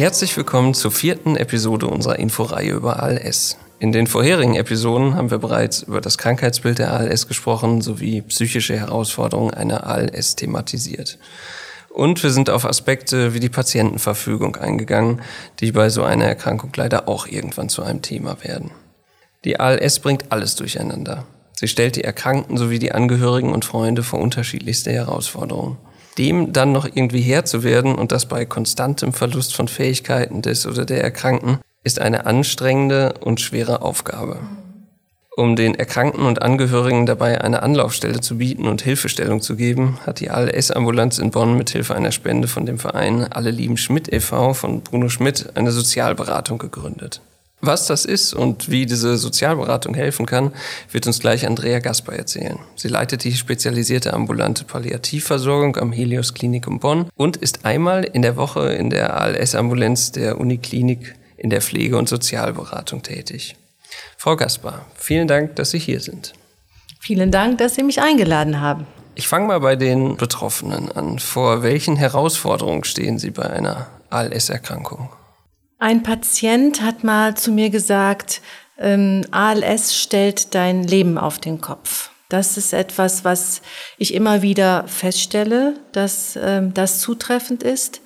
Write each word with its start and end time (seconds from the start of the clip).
Herzlich 0.00 0.34
willkommen 0.34 0.72
zur 0.72 0.92
vierten 0.92 1.36
Episode 1.36 1.86
unserer 1.86 2.18
Inforeihe 2.18 2.72
über 2.72 3.02
ALS. 3.02 3.58
In 3.80 3.92
den 3.92 4.06
vorherigen 4.06 4.54
Episoden 4.54 5.14
haben 5.14 5.30
wir 5.30 5.36
bereits 5.36 5.82
über 5.82 6.00
das 6.00 6.16
Krankheitsbild 6.16 6.78
der 6.78 6.94
ALS 6.94 7.28
gesprochen 7.28 7.82
sowie 7.82 8.22
psychische 8.22 8.74
Herausforderungen 8.74 9.52
einer 9.52 9.86
ALS 9.86 10.36
thematisiert. 10.36 11.18
Und 11.90 12.22
wir 12.22 12.30
sind 12.30 12.48
auf 12.48 12.64
Aspekte 12.64 13.34
wie 13.34 13.40
die 13.40 13.50
Patientenverfügung 13.50 14.56
eingegangen, 14.56 15.20
die 15.60 15.70
bei 15.70 15.90
so 15.90 16.02
einer 16.02 16.24
Erkrankung 16.24 16.72
leider 16.76 17.06
auch 17.06 17.26
irgendwann 17.26 17.68
zu 17.68 17.82
einem 17.82 18.00
Thema 18.00 18.42
werden. 18.42 18.70
Die 19.44 19.60
ALS 19.60 19.98
bringt 19.98 20.32
alles 20.32 20.56
durcheinander. 20.56 21.26
Sie 21.52 21.68
stellt 21.68 21.96
die 21.96 22.04
Erkrankten 22.04 22.56
sowie 22.56 22.78
die 22.78 22.92
Angehörigen 22.92 23.52
und 23.52 23.66
Freunde 23.66 24.02
vor 24.02 24.20
unterschiedlichste 24.20 24.92
Herausforderungen 24.92 25.76
dem 26.20 26.52
dann 26.52 26.70
noch 26.70 26.84
irgendwie 26.84 27.22
Herr 27.22 27.46
zu 27.46 27.64
werden 27.64 27.94
und 27.94 28.12
das 28.12 28.26
bei 28.26 28.44
konstantem 28.44 29.14
Verlust 29.14 29.56
von 29.56 29.68
Fähigkeiten 29.68 30.42
des 30.42 30.66
oder 30.66 30.84
der 30.84 31.02
Erkrankten, 31.02 31.58
ist 31.82 31.98
eine 31.98 32.26
anstrengende 32.26 33.14
und 33.20 33.40
schwere 33.40 33.80
Aufgabe. 33.80 34.38
Um 35.34 35.56
den 35.56 35.74
Erkrankten 35.74 36.26
und 36.26 36.42
Angehörigen 36.42 37.06
dabei 37.06 37.40
eine 37.40 37.62
Anlaufstelle 37.62 38.20
zu 38.20 38.36
bieten 38.36 38.68
und 38.68 38.82
Hilfestellung 38.82 39.40
zu 39.40 39.56
geben, 39.56 39.98
hat 40.04 40.20
die 40.20 40.28
ALS-Ambulanz 40.28 41.18
in 41.18 41.30
Bonn 41.30 41.56
mithilfe 41.56 41.94
einer 41.94 42.12
Spende 42.12 42.48
von 42.48 42.66
dem 42.66 42.78
Verein 42.78 43.32
Alle 43.32 43.50
lieben 43.50 43.78
Schmidt 43.78 44.12
e.V. 44.12 44.52
von 44.52 44.82
Bruno 44.82 45.08
Schmidt 45.08 45.48
eine 45.54 45.72
Sozialberatung 45.72 46.58
gegründet. 46.58 47.22
Was 47.62 47.86
das 47.86 48.06
ist 48.06 48.32
und 48.32 48.70
wie 48.70 48.86
diese 48.86 49.18
Sozialberatung 49.18 49.94
helfen 49.94 50.24
kann, 50.24 50.52
wird 50.90 51.06
uns 51.06 51.20
gleich 51.20 51.46
Andrea 51.46 51.78
Gasper 51.80 52.14
erzählen. 52.14 52.58
Sie 52.74 52.88
leitet 52.88 53.24
die 53.24 53.34
spezialisierte 53.34 54.14
ambulante 54.14 54.64
Palliativversorgung 54.64 55.76
am 55.76 55.92
Helios 55.92 56.32
Klinikum 56.32 56.80
Bonn 56.80 57.10
und 57.16 57.36
ist 57.36 57.66
einmal 57.66 58.04
in 58.04 58.22
der 58.22 58.36
Woche 58.36 58.72
in 58.72 58.88
der 58.88 59.20
ALS-Ambulanz 59.20 60.12
der 60.12 60.40
Uniklinik 60.40 61.14
in 61.36 61.50
der 61.50 61.60
Pflege- 61.60 61.98
und 61.98 62.08
Sozialberatung 62.08 63.02
tätig. 63.02 63.56
Frau 64.16 64.36
Gasper, 64.36 64.86
vielen 64.94 65.28
Dank, 65.28 65.56
dass 65.56 65.70
Sie 65.70 65.78
hier 65.78 66.00
sind. 66.00 66.32
Vielen 66.98 67.30
Dank, 67.30 67.58
dass 67.58 67.74
Sie 67.74 67.82
mich 67.82 68.00
eingeladen 68.00 68.60
haben. 68.60 68.86
Ich 69.14 69.28
fange 69.28 69.48
mal 69.48 69.60
bei 69.60 69.76
den 69.76 70.16
Betroffenen 70.16 70.90
an. 70.92 71.18
Vor 71.18 71.62
welchen 71.62 71.96
Herausforderungen 71.96 72.84
stehen 72.84 73.18
Sie 73.18 73.30
bei 73.30 73.48
einer 73.50 73.88
ALS-Erkrankung? 74.08 75.10
Ein 75.80 76.02
Patient 76.02 76.82
hat 76.82 77.04
mal 77.04 77.34
zu 77.38 77.50
mir 77.50 77.70
gesagt, 77.70 78.42
ähm, 78.78 79.24
ALS 79.30 79.96
stellt 79.96 80.54
dein 80.54 80.84
Leben 80.84 81.16
auf 81.16 81.38
den 81.38 81.62
Kopf. 81.62 82.10
Das 82.28 82.58
ist 82.58 82.74
etwas, 82.74 83.24
was 83.24 83.62
ich 83.96 84.12
immer 84.12 84.42
wieder 84.42 84.84
feststelle, 84.86 85.80
dass 85.92 86.38
ähm, 86.40 86.74
das 86.74 87.00
zutreffend 87.00 87.62
ist. 87.62 88.02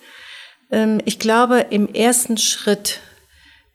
Ähm, 0.71 1.01
ich 1.05 1.19
glaube, 1.19 1.67
im 1.71 1.93
ersten 1.93 2.39
Schritt 2.39 3.01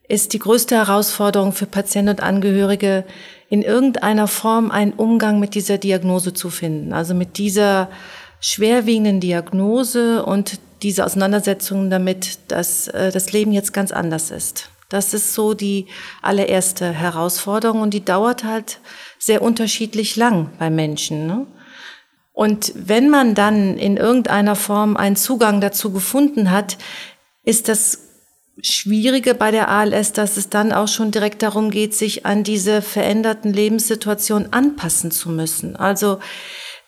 ist 0.08 0.32
die 0.32 0.40
größte 0.40 0.78
Herausforderung 0.78 1.52
für 1.52 1.66
Patienten 1.66 2.12
und 2.12 2.24
Angehörige, 2.24 3.04
in 3.50 3.64
irgendeiner 3.64 4.28
Form 4.28 4.72
einen 4.72 4.94
Umgang 4.94 5.42
mit 5.42 5.56
dieser 5.56 5.78
Diagnose 5.78 6.34
zu 6.34 6.50
finden. 6.50 6.94
Also 6.94 7.14
mit 7.14 7.38
dieser 7.38 7.90
schwerwiegenden 8.40 9.20
Diagnose 9.20 10.24
und 10.26 10.60
diese 10.82 11.06
Auseinandersetzung 11.06 11.90
damit, 11.90 12.40
dass 12.48 12.88
äh, 12.88 13.12
das 13.12 13.32
Leben 13.32 13.52
jetzt 13.52 13.74
ganz 13.74 13.92
anders 13.92 14.32
ist. 14.32 14.70
Das 14.90 15.14
ist 15.14 15.34
so 15.36 15.54
die 15.54 15.86
allererste 16.22 16.92
Herausforderung 16.92 17.82
und 17.82 17.94
die 17.94 18.04
dauert 18.04 18.44
halt 18.44 18.80
sehr 19.20 19.42
unterschiedlich 19.42 20.16
lang 20.16 20.50
bei 20.58 20.70
Menschen. 20.72 21.28
Ne? 21.28 21.46
Und 22.34 22.74
wenn 22.76 23.10
man 23.10 23.36
dann 23.36 23.78
in 23.78 23.98
irgendeiner 23.98 24.56
Form 24.56 24.98
einen 24.98 25.16
Zugang 25.16 25.62
dazu 25.62 25.92
gefunden 25.92 26.50
hat, 26.50 26.78
ist 27.44 27.68
das 27.68 28.00
Schwierige 28.62 29.36
bei 29.36 29.52
der 29.52 29.70
ALS, 29.70 30.12
dass 30.14 30.38
es 30.38 30.50
dann 30.50 30.72
auch 30.72 30.88
schon 30.88 31.12
direkt 31.12 31.42
darum 31.44 31.70
geht, 31.70 31.96
sich 31.96 32.26
an 32.26 32.44
diese 32.44 32.82
veränderten 32.82 33.54
Lebenssituationen 33.54 34.52
anpassen 34.52 35.12
zu 35.12 35.30
müssen. 35.30 35.76
Also 35.76 36.20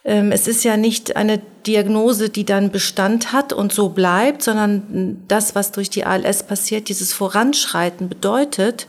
es 0.03 0.47
ist 0.47 0.63
ja 0.63 0.77
nicht 0.77 1.15
eine 1.15 1.39
Diagnose, 1.67 2.29
die 2.29 2.43
dann 2.43 2.71
Bestand 2.71 3.33
hat 3.33 3.53
und 3.53 3.71
so 3.71 3.89
bleibt, 3.89 4.41
sondern 4.41 5.23
das, 5.27 5.53
was 5.53 5.71
durch 5.71 5.91
die 5.91 6.05
ALS 6.05 6.43
passiert, 6.43 6.89
dieses 6.89 7.13
Voranschreiten 7.13 8.09
bedeutet, 8.09 8.87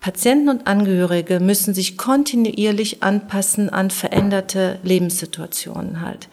Patienten 0.00 0.50
und 0.50 0.66
Angehörige 0.66 1.40
müssen 1.40 1.72
sich 1.72 1.96
kontinuierlich 1.96 3.02
anpassen 3.02 3.70
an 3.70 3.90
veränderte 3.90 4.78
Lebenssituationen 4.82 6.02
halt. 6.02 6.28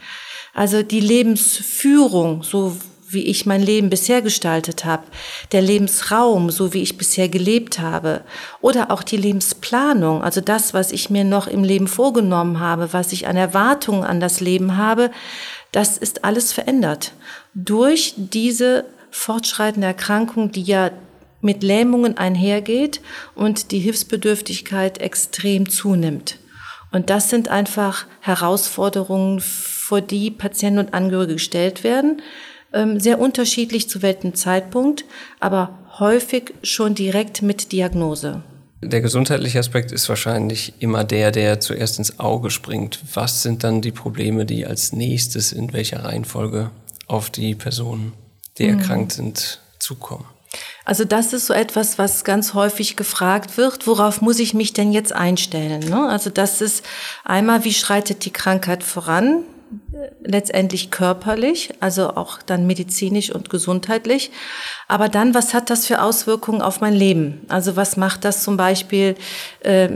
Also 0.53 0.83
die 0.83 0.99
Lebensführung, 0.99 2.43
so 2.43 2.75
wie 3.13 3.25
ich 3.25 3.45
mein 3.45 3.61
Leben 3.61 3.89
bisher 3.89 4.21
gestaltet 4.21 4.85
habe, 4.85 5.03
der 5.51 5.61
Lebensraum, 5.61 6.49
so 6.49 6.73
wie 6.73 6.81
ich 6.81 6.97
bisher 6.97 7.29
gelebt 7.29 7.79
habe, 7.79 8.21
oder 8.61 8.91
auch 8.91 9.03
die 9.03 9.17
Lebensplanung, 9.17 10.23
also 10.23 10.41
das, 10.41 10.73
was 10.73 10.91
ich 10.91 11.09
mir 11.09 11.23
noch 11.23 11.47
im 11.47 11.63
Leben 11.63 11.87
vorgenommen 11.87 12.59
habe, 12.59 12.93
was 12.93 13.11
ich 13.11 13.27
an 13.27 13.37
Erwartungen 13.37 14.03
an 14.03 14.19
das 14.19 14.39
Leben 14.39 14.77
habe, 14.77 15.11
das 15.71 15.97
ist 15.97 16.23
alles 16.23 16.51
verändert 16.51 17.13
durch 17.53 18.13
diese 18.17 18.85
fortschreitende 19.09 19.87
Erkrankung, 19.87 20.51
die 20.51 20.63
ja 20.63 20.91
mit 21.41 21.63
Lähmungen 21.63 22.17
einhergeht 22.17 23.01
und 23.35 23.71
die 23.71 23.79
Hilfsbedürftigkeit 23.79 24.99
extrem 24.99 25.69
zunimmt. 25.69 26.37
Und 26.91 27.09
das 27.09 27.29
sind 27.29 27.47
einfach 27.47 28.05
Herausforderungen, 28.19 29.41
vor 29.91 29.99
die 29.99 30.31
Patienten 30.31 30.79
und 30.79 30.93
Angehörige 30.93 31.33
gestellt 31.33 31.83
werden. 31.83 32.21
Ähm, 32.73 32.99
sehr 32.99 33.19
unterschiedlich 33.19 33.89
zu 33.89 34.01
welchem 34.01 34.33
Zeitpunkt, 34.33 35.05
aber 35.39 35.77
häufig 35.99 36.53
schon 36.63 36.95
direkt 36.95 37.41
mit 37.41 37.71
Diagnose. 37.71 38.43
Der 38.83 39.01
gesundheitliche 39.01 39.59
Aspekt 39.59 39.91
ist 39.91 40.09
wahrscheinlich 40.09 40.73
immer 40.79 41.03
der, 41.03 41.31
der 41.31 41.59
zuerst 41.59 41.99
ins 41.99 42.19
Auge 42.19 42.49
springt. 42.49 42.99
Was 43.13 43.43
sind 43.43 43.63
dann 43.63 43.81
die 43.81 43.91
Probleme, 43.91 44.45
die 44.45 44.65
als 44.65 44.91
nächstes 44.91 45.51
in 45.51 45.71
welcher 45.71 46.03
Reihenfolge 46.03 46.71
auf 47.05 47.29
die 47.29 47.53
Personen, 47.53 48.13
die 48.57 48.67
mhm. 48.67 48.79
erkrankt 48.79 49.11
sind, 49.11 49.59
zukommen? 49.77 50.25
Also 50.83 51.05
das 51.05 51.31
ist 51.31 51.45
so 51.45 51.53
etwas, 51.53 51.97
was 51.99 52.23
ganz 52.23 52.53
häufig 52.53 52.95
gefragt 52.95 53.57
wird. 53.57 53.85
Worauf 53.85 54.21
muss 54.21 54.39
ich 54.39 54.53
mich 54.53 54.73
denn 54.73 54.91
jetzt 54.91 55.13
einstellen? 55.13 55.87
Ne? 55.87 56.09
Also 56.09 56.29
das 56.29 56.59
ist 56.61 56.83
einmal, 57.23 57.63
wie 57.63 57.73
schreitet 57.73 58.25
die 58.25 58.33
Krankheit 58.33 58.83
voran? 58.83 59.43
Letztendlich 60.23 60.91
körperlich, 60.91 61.73
also 61.79 62.15
auch 62.15 62.41
dann 62.41 62.67
medizinisch 62.67 63.31
und 63.31 63.49
gesundheitlich. 63.49 64.31
Aber 64.87 65.09
dann, 65.09 65.33
was 65.33 65.53
hat 65.53 65.69
das 65.69 65.85
für 65.85 66.01
Auswirkungen 66.01 66.61
auf 66.61 66.81
mein 66.81 66.93
Leben? 66.93 67.45
Also 67.47 67.75
was 67.75 67.97
macht 67.97 68.25
das 68.25 68.43
zum 68.43 68.57
Beispiel 68.57 69.15
äh, 69.61 69.89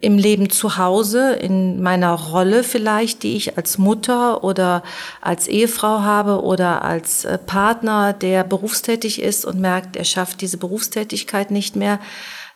im 0.00 0.18
Leben 0.18 0.50
zu 0.50 0.76
Hause, 0.76 1.32
in 1.32 1.82
meiner 1.82 2.12
Rolle 2.12 2.64
vielleicht, 2.64 3.22
die 3.22 3.36
ich 3.36 3.56
als 3.56 3.78
Mutter 3.78 4.44
oder 4.44 4.82
als 5.20 5.48
Ehefrau 5.48 6.00
habe 6.00 6.42
oder 6.42 6.82
als 6.82 7.24
äh, 7.24 7.38
Partner, 7.38 8.12
der 8.12 8.44
berufstätig 8.44 9.22
ist 9.22 9.44
und 9.44 9.60
merkt, 9.60 9.96
er 9.96 10.04
schafft 10.04 10.40
diese 10.40 10.58
Berufstätigkeit 10.58 11.50
nicht 11.50 11.76
mehr? 11.76 11.98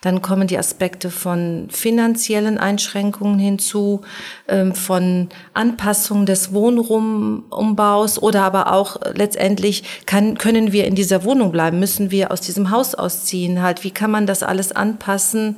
Dann 0.00 0.22
kommen 0.22 0.46
die 0.46 0.58
Aspekte 0.58 1.10
von 1.10 1.68
finanziellen 1.70 2.56
Einschränkungen 2.56 3.40
hinzu, 3.40 4.02
ähm, 4.46 4.74
von 4.74 5.28
Anpassung 5.54 6.24
des 6.24 6.52
Wohnrumumbaus 6.52 8.22
oder 8.22 8.44
aber 8.44 8.72
auch 8.72 9.00
letztendlich 9.14 10.04
kann, 10.06 10.38
können 10.38 10.72
wir 10.72 10.86
in 10.86 10.94
dieser 10.94 11.24
Wohnung 11.24 11.50
bleiben, 11.50 11.80
müssen 11.80 12.12
wir 12.12 12.30
aus 12.30 12.40
diesem 12.40 12.70
Haus 12.70 12.94
ausziehen, 12.94 13.60
halt, 13.60 13.82
wie 13.82 13.90
kann 13.90 14.12
man 14.12 14.26
das 14.26 14.44
alles 14.44 14.70
anpassen? 14.70 15.56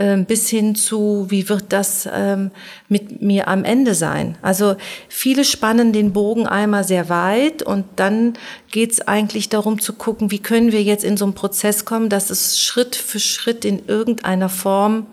Ähm, 0.00 0.24
bis 0.24 0.48
hin 0.48 0.74
zu, 0.76 1.26
wie 1.28 1.50
wird 1.50 1.74
das 1.74 2.08
ähm, 2.10 2.52
mit 2.88 3.20
mir 3.20 3.48
am 3.48 3.64
Ende 3.64 3.94
sein. 3.94 4.38
Also 4.40 4.76
viele 5.10 5.44
spannen 5.44 5.92
den 5.92 6.14
Bogen 6.14 6.46
einmal 6.46 6.84
sehr 6.84 7.10
weit 7.10 7.62
und 7.62 7.84
dann 7.96 8.32
geht 8.70 8.92
es 8.92 9.02
eigentlich 9.02 9.50
darum 9.50 9.78
zu 9.78 9.92
gucken, 9.92 10.30
wie 10.30 10.38
können 10.38 10.72
wir 10.72 10.82
jetzt 10.82 11.04
in 11.04 11.18
so 11.18 11.26
einen 11.26 11.34
Prozess 11.34 11.84
kommen, 11.84 12.08
dass 12.08 12.30
es 12.30 12.58
Schritt 12.58 12.96
für 12.96 13.20
Schritt 13.20 13.66
in 13.66 13.84
irgendeiner 13.88 14.48
Form 14.48 15.06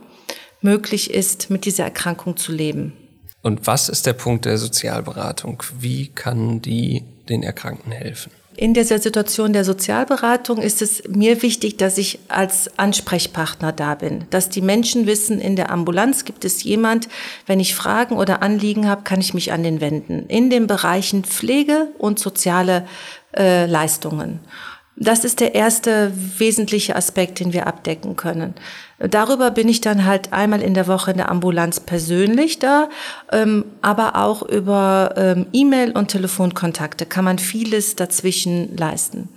möglich 0.62 1.14
ist, 1.14 1.50
mit 1.50 1.66
dieser 1.66 1.84
Erkrankung 1.84 2.38
zu 2.38 2.54
leben. 2.54 2.94
Und 3.42 3.68
was 3.68 3.90
ist 3.90 4.06
der 4.06 4.14
Punkt 4.14 4.46
der 4.46 4.58
Sozialberatung? 4.58 5.64
Wie 5.78 6.08
kann 6.08 6.62
die 6.62 7.04
den 7.28 7.44
Erkrankten 7.44 7.92
helfen? 7.92 8.32
In 8.60 8.74
dieser 8.74 8.98
Situation 8.98 9.54
der 9.54 9.64
Sozialberatung 9.64 10.58
ist 10.58 10.82
es 10.82 11.04
mir 11.08 11.44
wichtig, 11.44 11.78
dass 11.78 12.00
ich 12.00 12.18
als 12.28 12.76
Ansprechpartner 12.80 13.72
da 13.72 13.94
bin, 13.94 14.26
dass 14.32 14.50
die 14.50 14.64
Menschen 14.64 15.06
wissen, 15.06 15.40
in 15.40 15.56
der 15.56 15.70
Ambulanz 15.70 16.26
gibt 16.26 16.44
es 16.44 16.64
jemand, 16.64 17.08
wenn 17.46 17.60
ich 17.60 17.76
Fragen 17.76 18.18
oder 18.18 18.42
Anliegen 18.42 18.90
habe, 18.90 19.04
kann 19.04 19.22
ich 19.22 19.36
mich 19.36 19.54
an 19.54 19.62
den 19.62 19.80
wenden. 19.80 20.26
In 20.28 20.50
den 20.50 20.66
Bereichen 20.66 21.24
Pflege 21.24 21.90
und 22.00 22.18
soziale 22.18 22.88
äh, 23.38 23.68
Leistungen. 23.68 24.40
Das 25.00 25.24
ist 25.24 25.40
der 25.42 25.54
erste 25.54 26.12
wesentliche 26.38 26.96
Aspekt, 26.96 27.40
den 27.40 27.54
wir 27.54 27.68
abdecken 27.68 28.16
können. 28.16 28.56
Darüber 28.98 29.52
bin 29.52 29.70
ich 29.70 29.80
dann 29.80 30.06
halt 30.06 30.34
einmal 30.34 30.64
in 30.64 30.74
der 30.74 30.88
Woche 30.88 31.12
in 31.12 31.18
der 31.18 31.30
Ambulanz 31.30 31.80
persönlich 31.80 32.58
da, 32.58 32.90
ähm, 33.32 33.66
aber 33.84 34.16
auch 34.16 34.42
über 34.42 35.14
ähm, 35.16 35.46
E-Mail 35.54 35.92
und 35.92 36.08
Telefonkontakte 36.08 37.06
kann 37.06 37.26
man 37.26 37.38
vieles 37.38 37.96
dazwischen 37.96 38.76
leisten. 38.76 39.30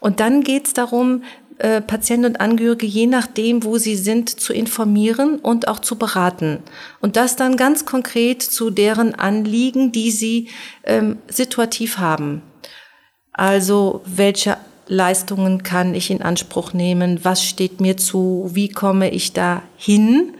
Und 0.00 0.18
dann 0.18 0.42
geht 0.42 0.66
es 0.66 0.72
darum, 0.72 1.22
äh, 1.58 1.80
Patienten 1.80 2.26
und 2.26 2.40
Angehörige 2.40 2.86
je 2.86 3.06
nachdem, 3.06 3.62
wo 3.62 3.78
sie 3.78 3.94
sind, 3.94 4.40
zu 4.40 4.52
informieren 4.52 5.38
und 5.38 5.68
auch 5.68 5.78
zu 5.78 5.96
beraten. 5.96 6.58
Und 7.00 7.14
das 7.14 7.36
dann 7.36 7.56
ganz 7.56 7.84
konkret 7.84 8.42
zu 8.42 8.70
deren 8.70 9.14
Anliegen, 9.14 9.92
die 9.92 10.10
sie 10.10 10.48
ähm, 10.82 11.18
situativ 11.28 11.98
haben. 11.98 12.42
Also 13.32 14.02
welche 14.04 14.56
Leistungen 14.88 15.62
kann 15.62 15.94
ich 15.94 16.10
in 16.10 16.22
Anspruch 16.22 16.72
nehmen? 16.72 17.24
Was 17.24 17.44
steht 17.44 17.80
mir 17.80 17.96
zu? 17.96 18.50
Wie 18.52 18.68
komme 18.68 19.10
ich 19.10 19.32
da 19.32 19.62
hin? 19.76 20.34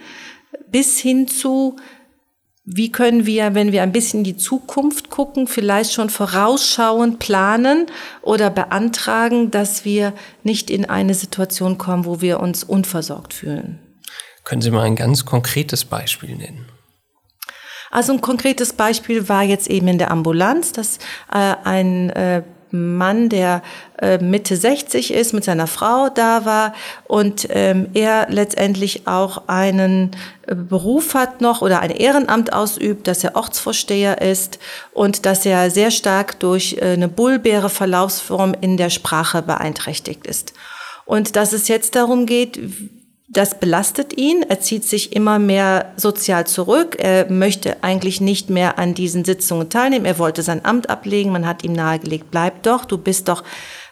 Bis 0.70 0.98
hin 0.98 1.28
zu, 1.28 1.76
wie 2.64 2.92
können 2.92 3.24
wir, 3.24 3.54
wenn 3.54 3.72
wir 3.72 3.82
ein 3.82 3.92
bisschen 3.92 4.20
in 4.20 4.24
die 4.24 4.36
Zukunft 4.36 5.08
gucken, 5.08 5.46
vielleicht 5.46 5.92
schon 5.92 6.10
vorausschauend 6.10 7.18
planen 7.18 7.86
oder 8.20 8.50
beantragen, 8.50 9.50
dass 9.50 9.86
wir 9.86 10.12
nicht 10.42 10.70
in 10.70 10.84
eine 10.84 11.14
Situation 11.14 11.78
kommen, 11.78 12.04
wo 12.04 12.20
wir 12.20 12.40
uns 12.40 12.64
unversorgt 12.64 13.32
fühlen? 13.32 13.78
Können 14.44 14.60
Sie 14.60 14.70
mal 14.70 14.82
ein 14.82 14.96
ganz 14.96 15.24
konkretes 15.24 15.86
Beispiel 15.86 16.36
nennen? 16.36 16.66
Also 17.90 18.12
ein 18.12 18.20
konkretes 18.20 18.74
Beispiel 18.74 19.30
war 19.30 19.42
jetzt 19.42 19.68
eben 19.68 19.88
in 19.88 19.98
der 19.98 20.10
Ambulanz, 20.10 20.72
dass 20.72 20.98
äh, 21.32 21.54
ein 21.64 22.10
äh, 22.10 22.42
Mann, 22.70 23.28
der 23.28 23.62
äh, 24.00 24.18
Mitte 24.18 24.56
60 24.56 25.12
ist, 25.12 25.32
mit 25.32 25.44
seiner 25.44 25.66
Frau 25.66 26.08
da 26.08 26.44
war 26.44 26.74
und 27.06 27.46
ähm, 27.50 27.88
er 27.94 28.26
letztendlich 28.30 29.06
auch 29.06 29.42
einen 29.48 30.12
äh, 30.46 30.54
Beruf 30.54 31.14
hat 31.14 31.40
noch 31.40 31.62
oder 31.62 31.80
ein 31.80 31.90
Ehrenamt 31.90 32.52
ausübt, 32.52 33.06
dass 33.06 33.24
er 33.24 33.36
Ortsvorsteher 33.36 34.20
ist 34.20 34.58
und 34.92 35.26
dass 35.26 35.46
er 35.46 35.70
sehr 35.70 35.90
stark 35.90 36.38
durch 36.40 36.78
äh, 36.80 36.92
eine 36.92 37.08
bulbäre 37.08 37.70
Verlaufsform 37.70 38.54
in 38.60 38.76
der 38.76 38.90
Sprache 38.90 39.42
beeinträchtigt 39.42 40.26
ist. 40.26 40.52
Und 41.04 41.36
dass 41.36 41.52
es 41.52 41.68
jetzt 41.68 41.94
darum 41.94 42.26
geht, 42.26 42.58
das 43.28 43.60
belastet 43.60 44.16
ihn. 44.16 44.42
Er 44.48 44.60
zieht 44.60 44.84
sich 44.84 45.14
immer 45.14 45.38
mehr 45.38 45.92
sozial 45.96 46.46
zurück. 46.46 46.96
Er 46.98 47.30
möchte 47.30 47.82
eigentlich 47.82 48.22
nicht 48.22 48.48
mehr 48.48 48.78
an 48.78 48.94
diesen 48.94 49.24
Sitzungen 49.24 49.68
teilnehmen. 49.68 50.06
Er 50.06 50.18
wollte 50.18 50.42
sein 50.42 50.64
Amt 50.64 50.88
ablegen. 50.88 51.30
Man 51.30 51.46
hat 51.46 51.62
ihm 51.62 51.74
nahegelegt, 51.74 52.30
bleib 52.30 52.62
doch, 52.62 52.86
du 52.86 52.96
bist 52.96 53.28
doch 53.28 53.44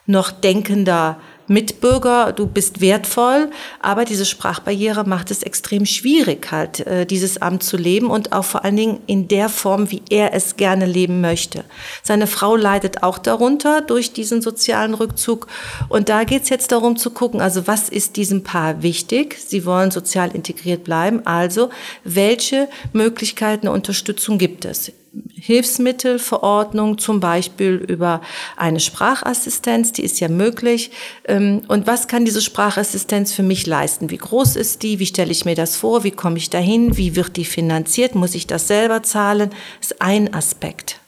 noch 0.07 0.31
denkender 0.31 1.21
Mitbürger, 1.49 2.33
du 2.33 2.47
bist 2.47 2.81
wertvoll, 2.81 3.51
aber 3.81 4.05
diese 4.05 4.25
Sprachbarriere 4.25 5.05
macht 5.05 5.31
es 5.31 5.43
extrem 5.43 5.87
schwierig, 5.87 6.51
halt 6.51 6.81
äh, 6.87 7.07
dieses 7.07 7.41
Amt 7.41 7.63
zu 7.63 7.77
leben 7.77 8.11
und 8.11 8.33
auch 8.33 8.45
vor 8.45 8.65
allen 8.65 8.77
Dingen 8.77 9.01
in 9.07 9.29
der 9.29 9.49
Form, 9.49 9.91
wie 9.91 10.03
er 10.11 10.35
es 10.35 10.57
gerne 10.57 10.87
leben 10.87 11.21
möchte. 11.21 11.65
Seine 12.03 12.27
Frau 12.27 12.57
leidet 12.57 13.03
auch 13.03 13.19
darunter 13.19 13.81
durch 13.81 14.13
diesen 14.13 14.43
sozialen 14.43 14.95
Rückzug 14.95 15.47
und 15.89 16.09
da 16.09 16.25
geht 16.25 16.43
es 16.43 16.49
jetzt 16.49 16.73
darum 16.73 16.97
zu 16.97 17.11
gucken, 17.11 17.41
also 17.41 17.67
was 17.67 17.89
ist 17.89 18.17
diesem 18.17 18.43
Paar 18.43 18.83
wichtig? 18.83 19.39
Sie 19.39 19.65
wollen 19.65 19.91
sozial 19.91 20.35
integriert 20.35 20.85
bleiben, 20.85 21.27
also 21.27 21.71
welche 22.05 22.69
Möglichkeiten 22.93 23.67
der 23.67 23.73
Unterstützung 23.73 24.39
gibt 24.39 24.65
es? 24.65 24.93
Hilfsmittelverordnung, 25.35 26.99
zum 26.99 27.21
Beispiel 27.21 27.75
über 27.75 28.21
eine 28.57 28.81
Sprachassistenz, 28.81 29.93
die 29.93 30.03
ist 30.03 30.21
ja 30.21 30.29
möglich. 30.29 30.91
Ähm, 31.25 31.63
und 31.69 31.87
was 31.87 32.09
kann 32.09 32.25
diese 32.25 32.43
Sprachassistenz 32.43 33.33
für 33.33 33.43
mich 33.43 33.67
leisten? 33.67 34.11
Wie 34.11 34.19
groß 34.19 34.57
ist 34.57 34.83
die? 34.83 34.99
Wie 34.99 35.07
stelle 35.07 35.33
ich 35.33 35.45
mir 35.45 35.55
das 35.55 35.77
vor? 35.77 36.05
Wie 36.05 36.11
komme 36.11 36.39
ich 36.39 36.51
dahin? 36.51 36.97
Wie 36.97 37.17
wird 37.17 37.37
die 37.37 37.45
finanziert? 37.45 38.15
Muss 38.15 38.35
ich 38.35 38.47
das 38.47 38.69
selber 38.69 39.03
zahlen? 39.03 39.51
Das 39.81 39.93
ist 39.93 40.03
ein 40.03 40.35
Aspekt. 40.35 41.01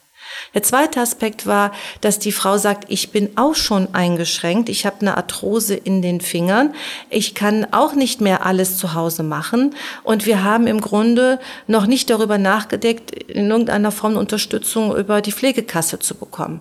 Der 0.55 0.63
zweite 0.63 1.01
Aspekt 1.01 1.47
war, 1.47 1.73
dass 2.01 2.19
die 2.19 2.33
Frau 2.33 2.59
sagt, 2.59 2.85
ich 2.89 3.11
bin 3.11 3.31
auch 3.37 3.55
schon 3.55 3.95
eingeschränkt, 3.95 4.69
ich 4.69 4.87
habe 4.87 5.01
eine 5.01 5.17
Arthrose 5.17 5.75
in 5.75 6.03
den 6.03 6.21
Fingern, 6.21 6.75
ich 7.11 7.35
kann 7.35 7.67
auch 7.73 7.95
nicht 7.95 8.21
mehr 8.21 8.45
alles 8.45 8.77
zu 8.79 8.95
Hause 8.95 9.23
machen 9.23 9.75
und 10.05 10.27
wir 10.27 10.43
haben 10.45 10.67
im 10.67 10.81
Grunde 10.81 11.39
noch 11.67 11.87
nicht 11.87 12.11
darüber 12.11 12.39
nachgedacht, 12.39 13.11
in 13.11 13.51
irgendeiner 13.51 13.91
Form 13.91 14.17
Unterstützung 14.17 14.97
über 14.97 15.21
die 15.21 15.33
Pflegekasse 15.33 15.99
zu 15.99 16.15
bekommen. 16.15 16.61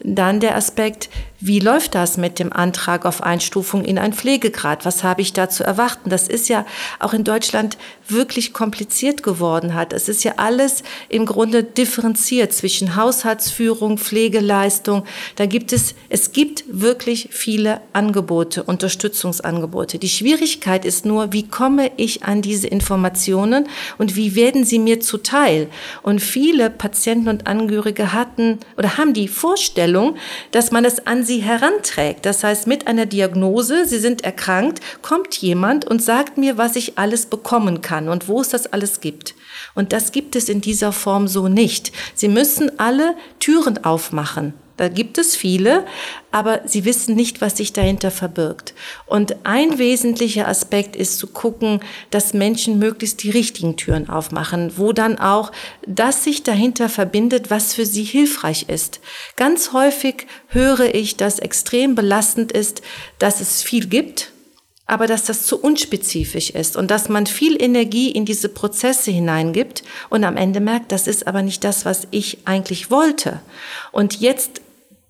Dann 0.00 0.40
der 0.40 0.56
Aspekt, 0.56 1.08
wie 1.46 1.58
läuft 1.58 1.94
das 1.94 2.16
mit 2.16 2.38
dem 2.38 2.52
Antrag 2.52 3.04
auf 3.04 3.22
Einstufung 3.22 3.84
in 3.84 3.98
ein 3.98 4.12
Pflegegrad? 4.14 4.84
Was 4.84 5.04
habe 5.04 5.20
ich 5.20 5.34
da 5.34 5.50
zu 5.50 5.62
erwarten? 5.62 6.08
Das 6.08 6.26
ist 6.26 6.48
ja 6.48 6.64
auch 7.00 7.12
in 7.12 7.22
Deutschland 7.22 7.76
wirklich 8.08 8.52
kompliziert 8.52 9.22
geworden 9.22 9.74
hat. 9.74 9.92
Es 9.92 10.08
ist 10.08 10.24
ja 10.24 10.34
alles 10.38 10.82
im 11.10 11.26
Grunde 11.26 11.62
differenziert 11.62 12.54
zwischen 12.54 12.96
Haushaltsführung, 12.96 13.98
Pflegeleistung. 13.98 15.04
Da 15.36 15.44
gibt 15.44 15.72
es, 15.72 15.94
es 16.08 16.32
gibt 16.32 16.64
wirklich 16.66 17.28
viele 17.30 17.82
Angebote, 17.92 18.62
Unterstützungsangebote. 18.62 19.98
Die 19.98 20.08
Schwierigkeit 20.08 20.84
ist 20.84 21.04
nur, 21.04 21.32
wie 21.32 21.46
komme 21.46 21.90
ich 21.98 22.24
an 22.24 22.40
diese 22.40 22.68
Informationen 22.68 23.68
und 23.98 24.16
wie 24.16 24.34
werden 24.34 24.64
sie 24.64 24.78
mir 24.78 25.00
zuteil? 25.00 25.68
Und 26.02 26.20
viele 26.20 26.70
Patienten 26.70 27.28
und 27.28 27.46
Angehörige 27.46 28.12
hatten 28.14 28.60
oder 28.78 28.96
haben 28.96 29.12
die 29.12 29.28
Vorstellung, 29.28 29.83
Vorstellung, 29.84 30.16
dass 30.50 30.70
man 30.70 30.84
es 30.84 31.06
an 31.06 31.24
sie 31.24 31.40
heranträgt. 31.40 32.24
Das 32.24 32.42
heißt, 32.42 32.66
mit 32.66 32.86
einer 32.86 33.06
Diagnose, 33.06 33.84
sie 33.84 33.98
sind 33.98 34.24
erkrankt, 34.24 34.80
kommt 35.02 35.36
jemand 35.36 35.84
und 35.84 36.02
sagt 36.02 36.38
mir, 36.38 36.56
was 36.56 36.76
ich 36.76 36.98
alles 36.98 37.26
bekommen 37.26 37.82
kann 37.82 38.08
und 38.08 38.28
wo 38.28 38.40
es 38.40 38.48
das 38.48 38.66
alles 38.66 39.00
gibt. 39.00 39.34
Und 39.74 39.92
das 39.92 40.12
gibt 40.12 40.36
es 40.36 40.48
in 40.48 40.60
dieser 40.60 40.92
Form 40.92 41.28
so 41.28 41.48
nicht. 41.48 41.92
Sie 42.14 42.28
müssen 42.28 42.78
alle 42.78 43.14
Türen 43.40 43.84
aufmachen. 43.84 44.54
Da 44.76 44.88
gibt 44.88 45.18
es 45.18 45.36
viele, 45.36 45.86
aber 46.32 46.62
sie 46.64 46.84
wissen 46.84 47.14
nicht, 47.14 47.40
was 47.40 47.56
sich 47.56 47.72
dahinter 47.72 48.10
verbirgt. 48.10 48.74
Und 49.06 49.36
ein 49.44 49.78
wesentlicher 49.78 50.48
Aspekt 50.48 50.96
ist 50.96 51.18
zu 51.18 51.28
gucken, 51.28 51.80
dass 52.10 52.34
Menschen 52.34 52.80
möglichst 52.80 53.22
die 53.22 53.30
richtigen 53.30 53.76
Türen 53.76 54.08
aufmachen, 54.08 54.72
wo 54.76 54.92
dann 54.92 55.18
auch 55.18 55.52
das 55.86 56.24
sich 56.24 56.42
dahinter 56.42 56.88
verbindet, 56.88 57.50
was 57.50 57.72
für 57.72 57.86
sie 57.86 58.02
hilfreich 58.02 58.68
ist. 58.68 59.00
Ganz 59.36 59.72
häufig 59.72 60.26
höre 60.48 60.92
ich, 60.92 61.16
dass 61.16 61.38
extrem 61.38 61.94
belastend 61.94 62.50
ist, 62.50 62.82
dass 63.20 63.40
es 63.40 63.62
viel 63.62 63.86
gibt, 63.86 64.32
aber 64.86 65.06
dass 65.06 65.24
das 65.24 65.46
zu 65.46 65.60
unspezifisch 65.60 66.50
ist 66.50 66.76
und 66.76 66.90
dass 66.90 67.08
man 67.08 67.26
viel 67.26 67.60
Energie 67.62 68.10
in 68.10 68.24
diese 68.24 68.48
Prozesse 68.48 69.10
hineingibt 69.10 69.82
und 70.10 70.24
am 70.24 70.36
Ende 70.36 70.60
merkt, 70.60 70.92
das 70.92 71.06
ist 71.06 71.26
aber 71.26 71.42
nicht 71.42 71.64
das, 71.64 71.84
was 71.84 72.06
ich 72.10 72.38
eigentlich 72.44 72.90
wollte. 72.90 73.40
Und 73.92 74.20
jetzt 74.20 74.60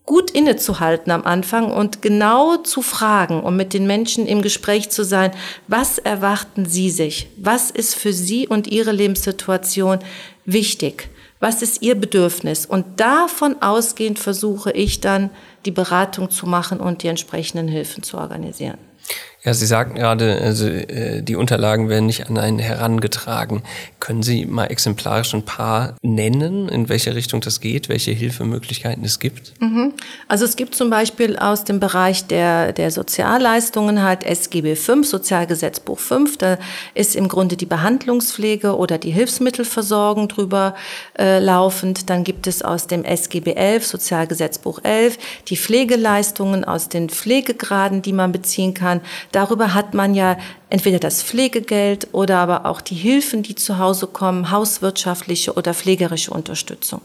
gut 0.07 0.31
innezuhalten 0.31 1.11
am 1.11 1.25
Anfang 1.25 1.73
und 1.73 2.03
genau 2.03 2.59
zu 2.59 2.83
fragen, 2.83 3.43
um 3.43 3.57
mit 3.57 3.73
den 3.73 3.87
Menschen 3.87 4.27
im 4.27 4.43
Gespräch 4.43 4.91
zu 4.91 5.03
sein, 5.03 5.31
was 5.67 5.99
erwarten 5.99 6.67
sie 6.67 6.91
sich? 6.91 7.29
Was 7.37 7.71
ist 7.71 7.95
für 7.95 8.13
sie 8.13 8.47
und 8.47 8.67
ihre 8.67 8.93
Lebenssituation 8.93 10.01
wichtig? 10.45 11.09
Was 11.41 11.63
ist 11.63 11.83
ihr 11.83 11.95
Bedürfnis? 11.95 12.67
Und 12.67 13.01
davon 13.01 13.61
ausgehend 13.63 14.19
versuche 14.19 14.73
ich 14.73 15.01
dann, 15.01 15.31
die 15.65 15.71
Beratung 15.71 16.31
zu 16.31 16.47
machen 16.47 16.81
und 16.81 17.03
die 17.03 17.09
entsprechenden 17.09 17.69
Hilfen 17.69 18.03
zu 18.03 18.19
organisieren. 18.19 18.79
Ja, 19.45 19.53
Sie 19.53 19.67
sagten 19.67 19.97
gerade, 19.97 20.41
also 20.41 20.67
äh, 20.67 21.21
die 21.21 21.37
Unterlagen 21.37 21.91
werden 21.91 22.07
nicht 22.07 22.31
an 22.31 22.39
einen 22.39 22.59
herangetragen. 22.59 23.63
Können 24.01 24.23
Sie 24.23 24.47
mal 24.47 24.67
exemplarisch 24.67 25.35
ein 25.35 25.45
paar 25.45 25.97
nennen, 26.01 26.71
in 26.71 26.89
welche 26.89 27.15
Richtung 27.15 27.43
das 27.43 27.61
geht, 27.61 27.91
welche 27.91 28.13
Hilfemöglichkeiten 28.13 29.05
es 29.05 29.19
gibt? 29.19 29.53
Mhm. 29.61 29.93
Also 30.29 30.47
es 30.47 30.57
gibt 30.57 30.75
zum 30.75 30.89
Beispiel 30.89 31.37
aus 31.37 31.65
dem 31.65 31.79
Bereich 31.79 32.27
der, 32.27 32.73
der 32.73 32.91
Sozialleistungen 32.91 34.03
halt 34.03 34.25
SGB 34.25 34.77
5, 34.77 35.07
Sozialgesetzbuch 35.07 35.99
5, 35.99 36.39
da 36.39 36.57
ist 36.95 37.15
im 37.15 37.29
Grunde 37.29 37.59
die 37.59 37.67
Behandlungspflege 37.67 38.75
oder 38.75 38.97
die 38.97 39.11
Hilfsmittelversorgung 39.11 40.29
drüber 40.29 40.75
äh, 41.19 41.39
laufend. 41.39 42.09
Dann 42.09 42.25
gibt 42.25 42.47
es 42.47 42.63
aus 42.63 42.87
dem 42.87 43.05
SGB 43.05 43.53
11, 43.53 43.87
Sozialgesetzbuch 43.87 44.81
11, 44.85 45.19
die 45.49 45.59
Pflegeleistungen 45.59 46.65
aus 46.65 46.89
den 46.89 47.11
Pflegegraden, 47.11 48.01
die 48.01 48.15
man 48.15 48.33
beziehen 48.33 48.73
kann. 48.73 49.03
Darüber 49.35 49.75
hat 49.75 49.95
man 49.95 50.15
ja 50.15 50.37
entweder 50.71 51.01
das 51.01 51.21
Pflegegeld 51.21 52.07
oder 52.13 52.39
aber 52.39 52.67
auch 52.67 52.81
die 52.81 52.95
Hilfen, 52.95 53.43
die 53.43 53.57
zu 53.57 53.79
Hause 53.79 54.07
kommen, 54.07 54.53
hauswirtschaftliche 54.53 55.55
oder 55.55 55.75
pflegerische 55.75 56.31
Unterstützung. 56.31 57.01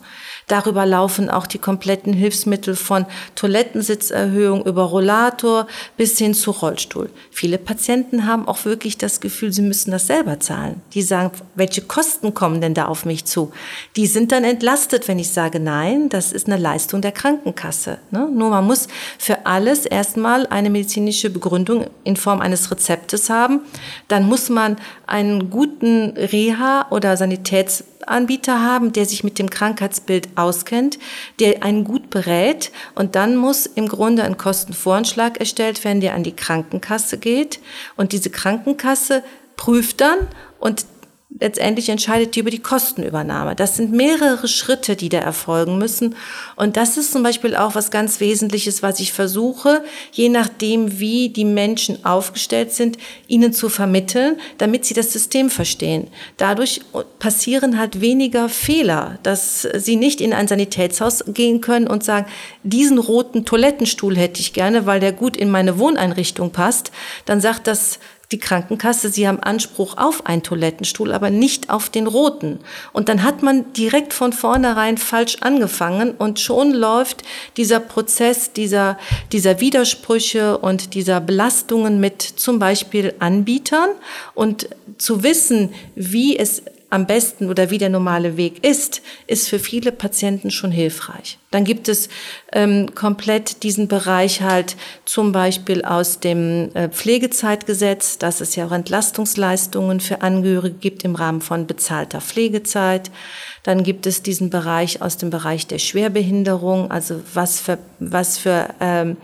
Darüber 0.49 0.85
laufen 0.85 1.29
auch 1.29 1.47
die 1.47 1.57
kompletten 1.57 2.11
Hilfsmittel 2.11 2.75
von 2.75 3.05
Toilettensitzerhöhung 3.35 4.65
über 4.65 4.83
Rollator 4.83 5.67
bis 5.95 6.17
hin 6.17 6.33
zu 6.33 6.51
Rollstuhl. 6.51 7.09
Viele 7.31 7.57
Patienten 7.57 8.25
haben 8.25 8.47
auch 8.47 8.65
wirklich 8.65 8.97
das 8.97 9.21
Gefühl, 9.21 9.53
sie 9.53 9.61
müssen 9.61 9.91
das 9.91 10.07
selber 10.07 10.41
zahlen. 10.41 10.81
Die 10.93 11.01
sagen, 11.01 11.31
welche 11.55 11.81
Kosten 11.81 12.33
kommen 12.33 12.59
denn 12.59 12.73
da 12.73 12.85
auf 12.85 13.05
mich 13.05 13.23
zu? 13.23 13.51
Die 13.95 14.07
sind 14.07 14.33
dann 14.33 14.43
entlastet, 14.43 15.07
wenn 15.07 15.19
ich 15.19 15.31
sage, 15.31 15.61
nein, 15.61 16.09
das 16.09 16.33
ist 16.33 16.47
eine 16.47 16.57
Leistung 16.57 17.01
der 17.01 17.13
Krankenkasse. 17.13 17.99
Ne? 18.11 18.29
Nur 18.29 18.49
man 18.49 18.65
muss 18.65 18.89
für 19.17 19.45
alles 19.45 19.85
erstmal 19.85 20.45
eine 20.47 20.69
medizinische 20.69 21.29
Begründung 21.29 21.87
in 22.03 22.17
Form 22.17 22.41
eines 22.41 22.69
Rezeptes 22.69 23.29
haben 23.29 23.61
dann 24.07 24.27
muss 24.27 24.49
man 24.49 24.77
einen 25.05 25.49
guten 25.49 26.17
Reha- 26.17 26.87
oder 26.91 27.17
Sanitätsanbieter 28.09 28.63
haben, 28.63 28.91
der 28.91 29.05
sich 29.05 29.23
mit 29.23 29.39
dem 29.39 29.49
Krankheitsbild 29.49 30.29
auskennt, 30.35 30.99
der 31.39 31.63
einen 31.63 31.83
gut 31.83 32.09
berät. 32.09 32.71
Und 32.95 33.15
dann 33.15 33.37
muss 33.37 33.65
im 33.65 33.87
Grunde 33.87 34.23
ein 34.23 34.37
Kostenvoranschlag 34.37 35.39
erstellt 35.39 35.83
werden, 35.83 36.01
der 36.01 36.15
an 36.15 36.23
die 36.23 36.35
Krankenkasse 36.35 37.17
geht. 37.17 37.59
Und 37.95 38.11
diese 38.11 38.29
Krankenkasse 38.29 39.23
prüft 39.55 40.01
dann 40.01 40.27
und 40.59 40.85
letztendlich 41.37 41.89
entscheidet 41.89 42.35
die 42.35 42.39
über 42.39 42.49
die 42.49 42.59
Kostenübernahme. 42.59 43.55
Das 43.55 43.77
sind 43.77 43.91
mehrere 43.91 44.47
Schritte, 44.47 44.95
die 44.95 45.09
da 45.09 45.19
erfolgen 45.19 45.77
müssen. 45.77 46.15
Und 46.55 46.75
das 46.75 46.97
ist 46.97 47.11
zum 47.11 47.21
Beispiel 47.21 47.55
auch 47.55 47.75
was 47.75 47.91
ganz 47.91 48.19
Wesentliches, 48.19 48.81
was 48.81 48.99
ich 48.99 49.13
versuche, 49.13 49.83
je 50.11 50.29
nachdem, 50.29 50.99
wie 50.99 51.29
die 51.29 51.45
Menschen 51.45 52.03
aufgestellt 52.03 52.73
sind, 52.73 52.97
ihnen 53.27 53.53
zu 53.53 53.69
vermitteln, 53.69 54.37
damit 54.57 54.85
sie 54.85 54.95
das 54.95 55.13
System 55.13 55.49
verstehen. 55.49 56.07
Dadurch 56.37 56.81
passieren 57.19 57.77
halt 57.77 58.01
weniger 58.01 58.49
Fehler, 58.49 59.19
dass 59.21 59.67
sie 59.75 59.97
nicht 59.97 60.21
in 60.21 60.33
ein 60.33 60.47
Sanitätshaus 60.47 61.23
gehen 61.27 61.61
können 61.61 61.87
und 61.87 62.03
sagen, 62.03 62.25
diesen 62.63 62.97
roten 62.97 63.45
Toilettenstuhl 63.45 64.17
hätte 64.17 64.41
ich 64.41 64.53
gerne, 64.53 64.87
weil 64.87 64.99
der 64.99 65.11
gut 65.11 65.37
in 65.37 65.51
meine 65.51 65.77
Wohneinrichtung 65.77 66.51
passt. 66.51 66.91
Dann 67.25 67.39
sagt 67.39 67.67
das 67.67 67.99
die 68.31 68.37
Krankenkasse, 68.37 69.09
sie 69.09 69.27
haben 69.27 69.39
Anspruch 69.39 69.97
auf 69.97 70.27
einen 70.27 70.43
Toilettenstuhl, 70.43 71.13
aber 71.13 71.31
nicht 71.31 71.71
auf 71.71 71.89
den 71.89 72.05
roten. 72.05 72.59
Und 72.93 73.09
dann 73.09 73.23
hat 73.23 73.41
man 73.41 73.73
direkt 73.73 74.13
von 74.13 74.33
vornherein 74.33 74.97
falsch 74.97 75.37
angefangen 75.41 76.11
und 76.11 76.39
schon 76.39 76.71
läuft 76.71 77.23
dieser 77.57 77.79
Prozess 77.79 78.53
dieser, 78.53 78.99
dieser 79.31 79.59
Widersprüche 79.59 80.59
und 80.59 80.93
dieser 80.93 81.21
Belastungen 81.21 81.99
mit 81.99 82.21
zum 82.21 82.59
Beispiel 82.59 83.15
Anbietern 83.17 83.89
und 84.35 84.69
zu 84.99 85.23
wissen, 85.23 85.73
wie 85.95 86.37
es 86.37 86.61
am 86.89 87.05
besten 87.05 87.49
oder 87.49 87.69
wie 87.69 87.77
der 87.77 87.89
normale 87.89 88.35
Weg 88.35 88.65
ist, 88.65 89.01
ist 89.27 89.47
für 89.47 89.59
viele 89.59 89.91
Patienten 89.91 90.49
schon 90.49 90.71
hilfreich. 90.71 91.37
Dann 91.51 91.63
gibt 91.63 91.87
es 91.87 92.09
ähm, 92.51 92.93
komplett 92.95 93.63
diesen 93.63 93.87
Bereich 93.87 94.41
halt 94.41 94.75
zum 95.05 95.31
Beispiel 95.31 95.83
aus 95.83 96.19
dem 96.19 96.71
äh, 96.73 96.89
Pflegezeitgesetz, 96.89 98.17
dass 98.17 98.41
es 98.41 98.55
ja 98.55 98.65
auch 98.65 98.71
Entlastungsleistungen 98.71 99.99
für 99.99 100.21
Angehörige 100.21 100.75
gibt 100.75 101.03
im 101.03 101.15
Rahmen 101.15 101.41
von 101.41 101.67
bezahlter 101.67 102.21
Pflegezeit. 102.21 103.11
Dann 103.63 103.83
gibt 103.83 104.07
es 104.07 104.23
diesen 104.23 104.49
Bereich 104.49 105.01
aus 105.01 105.17
dem 105.17 105.29
Bereich 105.29 105.67
der 105.67 105.79
Schwerbehinderung, 105.79 106.91
also 106.91 107.21
was 107.33 107.59
für, 107.59 107.77
was 107.99 108.37
für 108.37 108.69
ähm, 108.79 109.17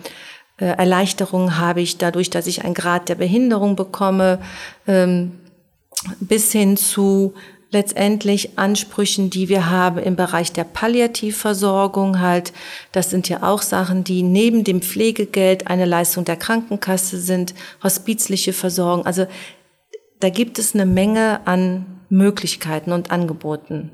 äh, 0.58 0.66
Erleichterungen 0.66 1.58
habe 1.58 1.82
ich 1.82 1.98
dadurch, 1.98 2.30
dass 2.30 2.48
ich 2.48 2.64
einen 2.64 2.74
Grad 2.74 3.10
der 3.10 3.16
Behinderung 3.16 3.76
bekomme, 3.76 4.40
ähm, 4.88 5.32
bis 6.20 6.52
hin 6.52 6.78
zu 6.78 7.34
letztendlich 7.76 8.58
Ansprüchen, 8.58 9.30
die 9.30 9.50
wir 9.50 9.70
haben 9.70 10.00
im 10.00 10.16
Bereich 10.16 10.54
der 10.54 10.64
Palliativversorgung 10.64 12.22
halt. 12.22 12.54
Das 12.94 13.10
sind 13.10 13.28
ja 13.28 13.44
auch 13.44 13.62
Sachen, 13.62 14.06
die 14.06 14.24
neben 14.24 14.64
dem 14.64 14.82
Pflegegeld 14.82 15.68
eine 15.68 15.86
Leistung 15.86 16.24
der 16.24 16.38
Krankenkasse 16.38 17.20
sind, 17.20 17.54
hospizliche 17.84 18.54
Versorgung. 18.54 19.06
Also 19.06 19.28
da 20.22 20.30
gibt 20.30 20.58
es 20.58 20.74
eine 20.74 20.86
Menge 20.86 21.42
an 21.46 21.86
Möglichkeiten 22.10 22.94
und 22.94 23.12
Angeboten. 23.12 23.92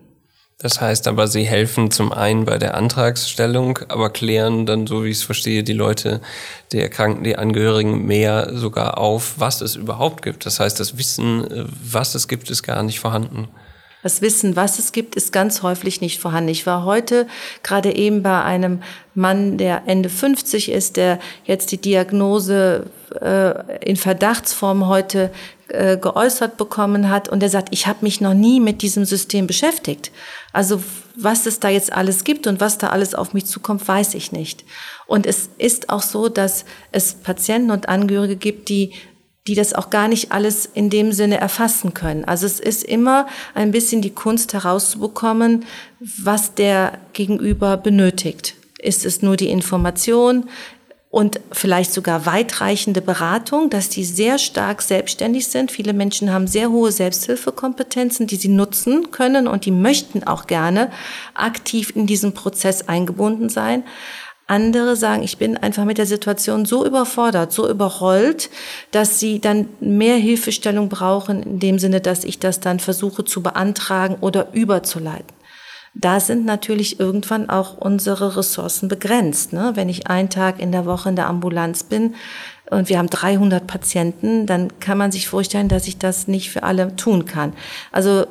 Das 0.60 0.80
heißt 0.80 1.08
aber, 1.08 1.28
Sie 1.28 1.44
helfen 1.44 1.90
zum 1.90 2.12
einen 2.12 2.46
bei 2.46 2.60
der 2.60 2.76
Antragsstellung, 2.76 3.80
aber 3.88 4.12
klären 4.12 4.68
dann, 4.68 4.86
so 4.86 5.04
wie 5.04 5.10
ich 5.10 5.18
es 5.18 5.24
verstehe, 5.24 5.64
die 5.64 5.74
Leute, 5.74 6.22
die 6.72 6.80
Erkrankten, 6.80 7.24
die 7.24 7.36
Angehörigen 7.36 8.06
mehr 8.06 8.52
sogar 8.54 9.00
auf, 9.00 9.40
was 9.40 9.62
es 9.62 9.76
überhaupt 9.76 10.22
gibt. 10.22 10.46
Das 10.46 10.60
heißt, 10.60 10.80
das 10.80 11.00
Wissen, 11.00 11.50
äh, 11.50 11.66
was 11.84 12.14
es 12.14 12.28
gibt, 12.28 12.52
ist 12.52 12.62
gar 12.62 12.84
nicht 12.84 13.00
vorhanden. 13.00 13.48
Das 14.03 14.22
Wissen, 14.22 14.55
was 14.55 14.79
es 14.79 14.91
gibt, 14.91 15.15
ist 15.15 15.31
ganz 15.31 15.62
häufig 15.62 16.01
nicht 16.01 16.20
vorhanden. 16.20 16.50
Ich 16.50 16.65
war 16.65 16.86
heute 16.86 17.27
gerade 17.62 17.96
eben 17.96 18.24
bei 18.24 18.43
einem 18.43 18.81
Mann, 19.13 19.58
der 19.58 19.84
Ende 19.86 20.10
50 20.10 20.72
ist, 20.72 20.98
der 20.98 21.20
jetzt 21.46 21.72
die 21.72 21.77
Diagnose 21.77 22.86
äh, 23.20 23.79
in 23.86 23.98
Verdachtsform 23.98 24.88
heute 24.88 25.31
äh, 25.67 25.98
geäußert 25.98 26.58
bekommen 26.58 27.10
hat 27.10 27.29
und 27.29 27.41
der 27.41 27.50
sagt, 27.50 27.70
ich 27.72 27.88
habe 27.88 28.00
mich 28.01 28.22
noch 28.22 28.34
nie 28.34 28.60
mit 28.60 28.81
diesem 28.81 29.05
System 29.05 29.48
beschäftigt. 29.48 30.12
Also 30.51 30.81
was 31.15 31.46
es 31.46 31.60
da 31.60 31.70
jetzt 31.70 31.93
alles 31.93 32.24
gibt 32.24 32.48
und 32.48 32.60
was 32.60 32.77
da 32.77 32.88
alles 32.88 33.15
auf 33.15 33.34
mich 33.34 33.46
zukommt, 33.46 33.88
weiß 33.88 34.15
ich 34.15 34.31
nicht. 34.31 34.65
Und 35.08 35.25
es 35.25 35.50
ist 35.58 35.89
auch 35.89 36.01
so, 36.01 36.29
dass 36.29 36.65
es 36.91 37.13
Patienten 37.13 37.72
und 37.72 37.89
Angehörige 37.89 38.38
gibt, 38.38 38.70
die 38.70 38.93
die 39.48 39.55
das 39.55 39.74
auch 39.74 39.89
gar 39.89 40.07
nicht 40.07 40.31
alles 40.31 40.69
in 40.71 40.89
dem 40.89 41.12
Sinne 41.12 41.39
erfassen 41.39 41.93
können. 41.93 42.25
Also 42.25 42.45
es 42.45 42.60
ist 42.60 42.83
immer 42.83 43.27
ein 43.55 43.71
bisschen 43.71 44.01
die 44.01 44.12
Kunst 44.12 44.53
herauszubekommen, 44.53 45.65
was 46.00 46.53
der 46.53 47.00
Gegenüber 47.13 47.77
benötigt. 47.77 48.55
Ist 48.79 49.05
es 49.05 49.21
nur 49.21 49.38
die 49.38 49.50
Information 49.50 50.50
und 51.12 51.41
vielleicht 51.51 51.91
sogar 51.91 52.25
weitreichende 52.25 53.01
Beratung, 53.01 53.69
dass 53.69 53.89
die 53.89 54.05
sehr 54.05 54.38
stark 54.38 54.81
selbstständig 54.81 55.48
sind. 55.48 55.69
Viele 55.69 55.91
Menschen 55.91 56.31
haben 56.31 56.48
sehr 56.48 56.71
hohe 56.71 56.91
Selbsthilfekompetenzen, 56.91 58.27
die 58.27 58.38
sie 58.38 58.48
nutzen 58.48 59.12
können 59.12 59.45
und 59.45 59.65
die 59.65 59.71
möchten 59.71 60.24
auch 60.24 60.48
gerne 60.48 60.89
aktiv 61.33 61.91
in 61.95 62.07
diesen 62.07 62.33
Prozess 62.33 62.88
eingebunden 62.88 63.50
sein. 63.50 63.83
Andere 64.51 64.98
sagen, 64.98 65.24
ich 65.24 65.38
bin 65.38 65.55
einfach 65.55 65.86
mit 65.86 65.98
der 65.98 66.05
Situation 66.05 66.65
so 66.65 66.86
überfordert, 66.86 67.53
so 67.53 67.70
überrollt, 67.70 68.50
dass 68.91 69.17
sie 69.17 69.39
dann 69.39 69.70
mehr 69.79 70.17
Hilfestellung 70.17 70.89
brauchen, 70.89 71.41
in 71.41 71.60
dem 71.60 71.79
Sinne, 71.79 72.01
dass 72.01 72.25
ich 72.25 72.38
das 72.38 72.60
dann 72.60 72.79
versuche 72.79 73.24
zu 73.24 73.41
beantragen 73.41 74.17
oder 74.20 74.50
überzuleiten. 74.51 75.34
Da 75.93 76.20
sind 76.20 76.46
natürlich 76.46 77.00
irgendwann 77.00 77.50
auch 77.50 77.77
unsere 77.77 78.36
Ressourcen 78.36 78.89
begrenzt. 78.89 79.53
Ne? 79.53 79.72
Wenn 79.75 79.88
ich 79.88 80.08
einen 80.08 80.29
Tag 80.29 80.60
in 80.60 80.74
der 80.74 80.86
Woche 80.86 81.10
in 81.10 81.15
der 81.15 81.27
Ambulanz 81.27 81.84
bin 81.84 82.15
und 82.70 82.89
wir 82.89 82.98
haben 82.98 83.10
300 83.10 83.67
Patienten, 83.67 84.46
dann 84.48 84.79
kann 84.79 84.98
man 84.98 85.13
sich 85.13 85.29
vorstellen, 85.29 85.70
dass 85.70 85.88
ich 85.88 85.98
das 85.98 86.27
nicht 86.27 86.51
für 86.51 86.63
alle 86.63 86.96
tun 86.98 87.25
kann. 87.25 87.53
Also 87.91 88.25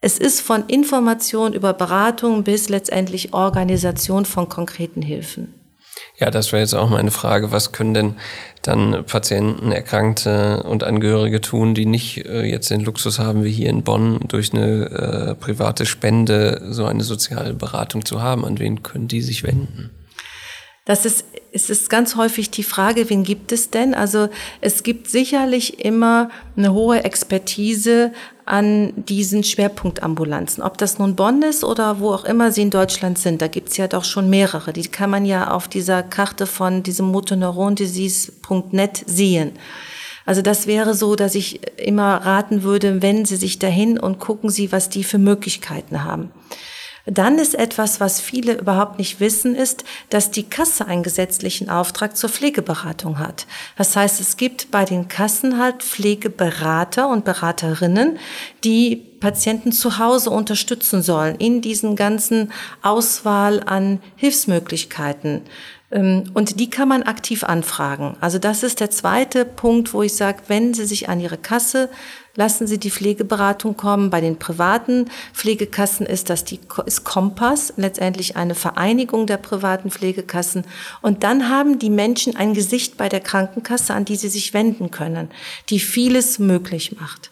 es 0.00 0.18
ist 0.18 0.40
von 0.40 0.64
Information 0.66 1.52
über 1.52 1.74
Beratung 1.74 2.42
bis 2.44 2.68
letztendlich 2.68 3.34
Organisation 3.34 4.24
von 4.24 4.48
konkreten 4.48 5.02
Hilfen. 5.02 5.54
Ja, 6.16 6.30
das 6.30 6.52
wäre 6.52 6.62
jetzt 6.62 6.74
auch 6.74 6.88
meine 6.88 7.10
Frage. 7.10 7.52
Was 7.52 7.72
können 7.72 7.92
denn 7.92 8.14
dann 8.62 9.04
Patienten, 9.04 9.72
Erkrankte 9.72 10.62
und 10.62 10.84
Angehörige 10.84 11.40
tun, 11.40 11.74
die 11.74 11.84
nicht 11.84 12.24
äh, 12.24 12.44
jetzt 12.44 12.70
den 12.70 12.80
Luxus 12.80 13.18
haben, 13.18 13.44
wie 13.44 13.50
hier 13.50 13.68
in 13.68 13.82
Bonn, 13.82 14.20
durch 14.28 14.54
eine 14.54 14.86
äh, 14.86 15.34
private 15.34 15.84
Spende 15.84 16.62
so 16.70 16.86
eine 16.86 17.02
soziale 17.02 17.52
Beratung 17.54 18.04
zu 18.04 18.22
haben? 18.22 18.44
An 18.44 18.58
wen 18.58 18.82
können 18.82 19.08
die 19.08 19.20
sich 19.20 19.42
wenden? 19.42 19.90
Das 20.86 21.04
ist, 21.04 21.24
es 21.52 21.70
ist 21.70 21.90
ganz 21.90 22.16
häufig 22.16 22.50
die 22.50 22.62
Frage, 22.62 23.10
wen 23.10 23.24
gibt 23.24 23.52
es 23.52 23.70
denn? 23.70 23.94
Also 23.94 24.28
es 24.60 24.82
gibt 24.82 25.08
sicherlich 25.08 25.84
immer 25.84 26.30
eine 26.56 26.72
hohe 26.72 27.04
Expertise 27.04 28.12
an 28.44 28.92
diesen 28.96 29.44
Schwerpunktambulanzen. 29.44 30.62
Ob 30.62 30.78
das 30.78 30.98
nun 30.98 31.16
Bonn 31.16 31.42
ist 31.42 31.64
oder 31.64 32.00
wo 32.00 32.12
auch 32.12 32.24
immer 32.24 32.52
sie 32.52 32.62
in 32.62 32.70
Deutschland 32.70 33.18
sind, 33.18 33.42
da 33.42 33.48
gibt's 33.48 33.76
ja 33.76 33.88
doch 33.88 34.04
schon 34.04 34.30
mehrere. 34.30 34.72
Die 34.72 34.82
kann 34.82 35.10
man 35.10 35.24
ja 35.24 35.50
auf 35.50 35.68
dieser 35.68 36.02
Karte 36.02 36.46
von 36.46 36.82
diesem 36.82 37.06
motoneurondisease.net 37.06 39.04
sehen. 39.06 39.52
Also 40.26 40.42
das 40.42 40.66
wäre 40.66 40.94
so, 40.94 41.16
dass 41.16 41.34
ich 41.34 41.60
immer 41.78 42.16
raten 42.16 42.62
würde, 42.62 43.02
wenden 43.02 43.24
Sie 43.24 43.36
sich 43.36 43.58
dahin 43.58 43.98
und 43.98 44.18
gucken 44.18 44.50
Sie, 44.50 44.70
was 44.70 44.88
die 44.88 45.04
für 45.04 45.18
Möglichkeiten 45.18 46.04
haben. 46.04 46.30
Dann 47.06 47.38
ist 47.38 47.54
etwas, 47.54 48.00
was 48.00 48.20
viele 48.20 48.58
überhaupt 48.58 48.98
nicht 48.98 49.20
wissen, 49.20 49.54
ist, 49.54 49.84
dass 50.10 50.30
die 50.30 50.44
Kasse 50.44 50.86
einen 50.86 51.02
gesetzlichen 51.02 51.70
Auftrag 51.70 52.16
zur 52.16 52.30
Pflegeberatung 52.30 53.18
hat. 53.18 53.46
Das 53.76 53.96
heißt, 53.96 54.20
es 54.20 54.36
gibt 54.36 54.70
bei 54.70 54.84
den 54.84 55.08
Kassen 55.08 55.58
halt 55.58 55.82
Pflegeberater 55.82 57.08
und 57.08 57.24
Beraterinnen, 57.24 58.18
die 58.64 58.96
Patienten 59.20 59.72
zu 59.72 59.98
Hause 59.98 60.30
unterstützen 60.30 61.02
sollen 61.02 61.36
in 61.36 61.60
diesen 61.60 61.94
ganzen 61.96 62.52
Auswahl 62.82 63.62
an 63.64 64.00
Hilfsmöglichkeiten. 64.16 65.42
Ähm, 65.90 66.24
und 66.34 66.60
die 66.60 66.70
kann 66.70 66.88
man 66.88 67.02
aktiv 67.02 67.44
anfragen. 67.44 68.16
Also 68.20 68.38
das 68.38 68.62
ist 68.62 68.80
der 68.80 68.90
zweite 68.90 69.44
Punkt, 69.44 69.92
wo 69.92 70.02
ich 70.02 70.14
sage, 70.14 70.42
wenn 70.48 70.74
Sie 70.74 70.86
sich 70.86 71.08
an 71.08 71.20
Ihre 71.20 71.38
Kasse, 71.38 71.90
lassen 72.40 72.66
Sie 72.66 72.78
die 72.78 72.90
Pflegeberatung 72.90 73.76
kommen. 73.76 74.08
Bei 74.08 74.22
den 74.22 74.38
privaten 74.38 75.10
Pflegekassen 75.34 76.06
ist 76.06 76.30
das 76.30 76.42
die 76.42 76.58
ist 76.86 77.04
Kompass, 77.04 77.74
letztendlich 77.76 78.34
eine 78.34 78.54
Vereinigung 78.54 79.26
der 79.26 79.36
privaten 79.36 79.90
Pflegekassen. 79.90 80.64
Und 81.02 81.22
dann 81.22 81.50
haben 81.50 81.78
die 81.78 81.90
Menschen 81.90 82.36
ein 82.36 82.54
Gesicht 82.54 82.96
bei 82.96 83.10
der 83.10 83.20
Krankenkasse, 83.20 83.92
an 83.92 84.06
die 84.06 84.16
sie 84.16 84.30
sich 84.30 84.54
wenden 84.54 84.90
können, 84.90 85.28
die 85.68 85.80
vieles 85.80 86.38
möglich 86.38 86.98
macht. 86.98 87.30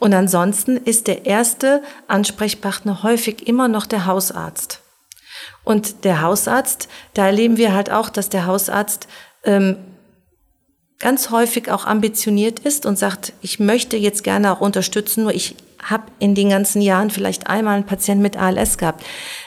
Und 0.00 0.12
ansonsten 0.12 0.76
ist 0.76 1.06
der 1.06 1.24
erste 1.24 1.80
Ansprechpartner 2.08 3.04
häufig 3.04 3.46
immer 3.46 3.68
noch 3.68 3.86
der 3.86 4.06
Hausarzt. 4.06 4.80
Und 5.62 6.02
der 6.02 6.20
Hausarzt, 6.20 6.88
da 7.14 7.26
erleben 7.26 7.58
wir 7.58 7.72
halt 7.72 7.92
auch, 7.92 8.10
dass 8.10 8.28
der 8.28 8.46
Hausarzt 8.46 9.06
ähm, 9.44 9.76
ganz 11.02 11.30
häufig 11.30 11.70
auch 11.70 11.84
ambitioniert 11.84 12.60
ist 12.60 12.86
und 12.86 12.96
sagt, 12.96 13.34
ich 13.42 13.58
möchte 13.58 13.98
jetzt 13.98 14.24
gerne 14.24 14.52
auch 14.52 14.60
unterstützen, 14.60 15.24
nur 15.24 15.34
ich 15.34 15.56
habe 15.82 16.04
in 16.18 16.34
den 16.34 16.50
ganzen 16.50 16.80
Jahren 16.80 17.10
vielleicht 17.10 17.46
einmal 17.48 17.74
einen 17.74 17.86
Patienten 17.86 18.22
mit 18.22 18.36
ALS 18.36 18.78
gehabt, 18.78 19.04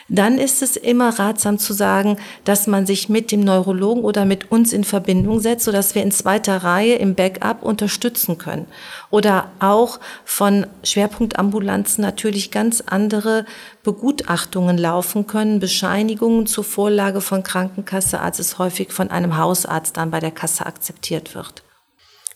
dann 0.08 0.38
ist 0.38 0.62
es 0.62 0.76
immer 0.76 1.18
ratsam 1.18 1.58
zu 1.58 1.74
sagen, 1.74 2.18
dass 2.44 2.68
man 2.68 2.86
sich 2.86 3.10
mit 3.10 3.32
dem 3.32 3.40
Neurologen 3.40 4.04
oder 4.04 4.26
mit 4.26 4.52
uns 4.52 4.72
in 4.72 4.84
Verbindung 4.84 5.40
setzt, 5.40 5.66
sodass 5.66 5.96
wir 5.96 6.04
in 6.04 6.12
zweiter 6.12 6.58
Reihe 6.58 6.96
im 6.96 7.16
Backup 7.16 7.64
unterstützen 7.64 8.38
können. 8.38 8.68
Oder 9.10 9.50
auch 9.60 10.00
von 10.24 10.68
Schwerpunktambulanzen 10.84 12.04
natürlich 12.04 12.52
ganz 12.52 12.82
andere 12.86 13.46
Begutachtungen 13.84 14.78
laufen 14.78 15.26
können, 15.26 15.60
Bescheinigungen 15.60 16.46
zur 16.46 16.64
Vorlage 16.64 17.22
von 17.22 17.42
Krankenkasse, 17.42 18.20
als 18.20 18.38
es 18.38 18.60
häufig 18.60 18.92
von 18.92 19.10
einem 19.10 19.38
Hausarzt 19.38 19.98
dann 19.98 20.12
bei 20.12 20.20
der 20.20 20.32
Kasse 20.32 20.66
akzeptiert 20.68 21.34
wird. 21.34 21.65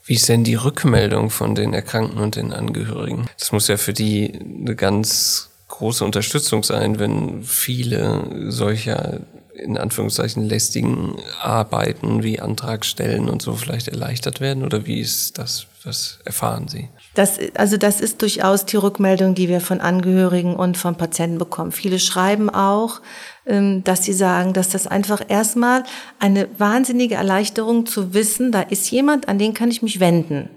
Wie 0.10 0.16
ist 0.16 0.28
denn 0.28 0.44
die 0.44 0.56
Rückmeldung 0.56 1.30
von 1.30 1.54
den 1.54 1.72
Erkrankten 1.72 2.20
und 2.20 2.36
den 2.36 2.52
Angehörigen? 2.52 3.28
Das 3.38 3.52
muss 3.52 3.68
ja 3.68 3.78
für 3.78 3.94
die 3.94 4.34
eine 4.34 4.76
ganz 4.76 5.52
große 5.68 6.04
Unterstützung 6.04 6.64
sein, 6.64 6.98
wenn 6.98 7.44
viele 7.44 8.52
solcher 8.52 9.20
in 9.64 9.78
Anführungszeichen 9.78 10.48
lästigen 10.48 11.16
Arbeiten 11.42 12.24
wie 12.24 12.40
Antrag 12.40 12.86
stellen 12.86 13.30
und 13.30 13.42
so 13.42 13.54
vielleicht 13.54 13.88
erleichtert 13.88 14.42
werden? 14.42 14.64
Oder 14.64 14.86
wie 14.86 15.00
ist 15.00 15.38
das? 15.38 15.68
Was 15.84 16.20
erfahren 16.26 16.68
Sie? 16.68 16.90
Das, 17.16 17.40
also 17.56 17.78
das 17.78 18.02
ist 18.02 18.22
durchaus 18.22 18.66
die 18.66 18.76
Rückmeldung, 18.76 19.34
die 19.34 19.48
wir 19.48 19.62
von 19.62 19.80
Angehörigen 19.80 20.56
und 20.56 20.78
von 20.78 20.96
Patienten 20.96 21.38
bekommen. 21.38 21.72
Viele 21.72 22.00
schreiben 22.00 22.50
auch, 22.50 23.00
ähm, 23.46 23.84
dass 23.84 24.04
sie 24.04 24.14
sagen, 24.14 24.54
dass 24.54 24.70
das 24.70 24.88
einfach 24.88 25.22
erstmal 25.28 25.84
eine 26.20 26.48
wahnsinnige 26.58 27.16
Erleichterung 27.16 27.86
zu 27.86 28.14
wissen, 28.14 28.52
da 28.52 28.62
ist 28.62 28.92
jemand, 28.92 29.28
an 29.30 29.40
den 29.40 29.54
kann 29.54 29.72
ich 29.72 29.82
mich 29.82 30.00
wenden. 30.00 30.50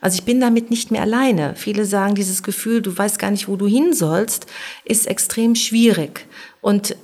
Also 0.00 0.16
ich 0.16 0.24
bin 0.24 0.40
damit 0.40 0.70
nicht 0.70 0.90
mehr 0.90 1.02
alleine. 1.02 1.54
Viele 1.56 1.84
sagen, 1.84 2.14
dieses 2.14 2.42
Gefühl, 2.42 2.80
du 2.80 2.96
weißt 2.96 3.18
gar 3.18 3.30
nicht, 3.30 3.48
wo 3.48 3.56
du 3.56 3.66
hin 3.66 3.92
sollst, 3.92 4.46
ist 4.84 5.06
extrem 5.06 5.54
schwierig. 5.54 6.26
Und 6.62 6.96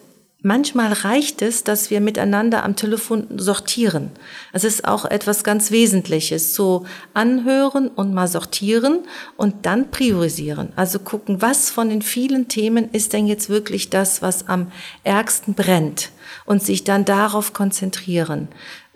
Manchmal 0.47 0.93
reicht 0.93 1.43
es, 1.43 1.65
dass 1.65 1.91
wir 1.91 2.01
miteinander 2.01 2.63
am 2.63 2.77
Telefon 2.77 3.27
sortieren. 3.37 4.13
Es 4.53 4.63
ist 4.63 4.87
auch 4.87 5.05
etwas 5.05 5.43
ganz 5.43 5.73
Wesentliches. 5.73 6.55
So 6.55 6.87
anhören 7.15 7.89
und 7.89 8.15
mal 8.15 8.29
sortieren 8.29 9.01
und 9.37 9.67
dann 9.67 9.91
priorisieren. 9.91 10.69
Also 10.77 11.01
gucken, 11.01 11.43
was 11.43 11.71
von 11.71 11.89
den 11.89 12.01
vielen 12.01 12.47
Themen 12.47 12.89
ist 12.93 13.13
denn 13.13 13.27
jetzt 13.27 13.49
wirklich 13.49 13.91
das, 13.91 14.23
was 14.23 14.47
am 14.47 14.71
ärgsten 15.03 15.55
brennt 15.55 16.11
und 16.45 16.63
sich 16.63 16.85
dann 16.85 17.05
darauf 17.05 17.53
konzentrieren. 17.53 18.47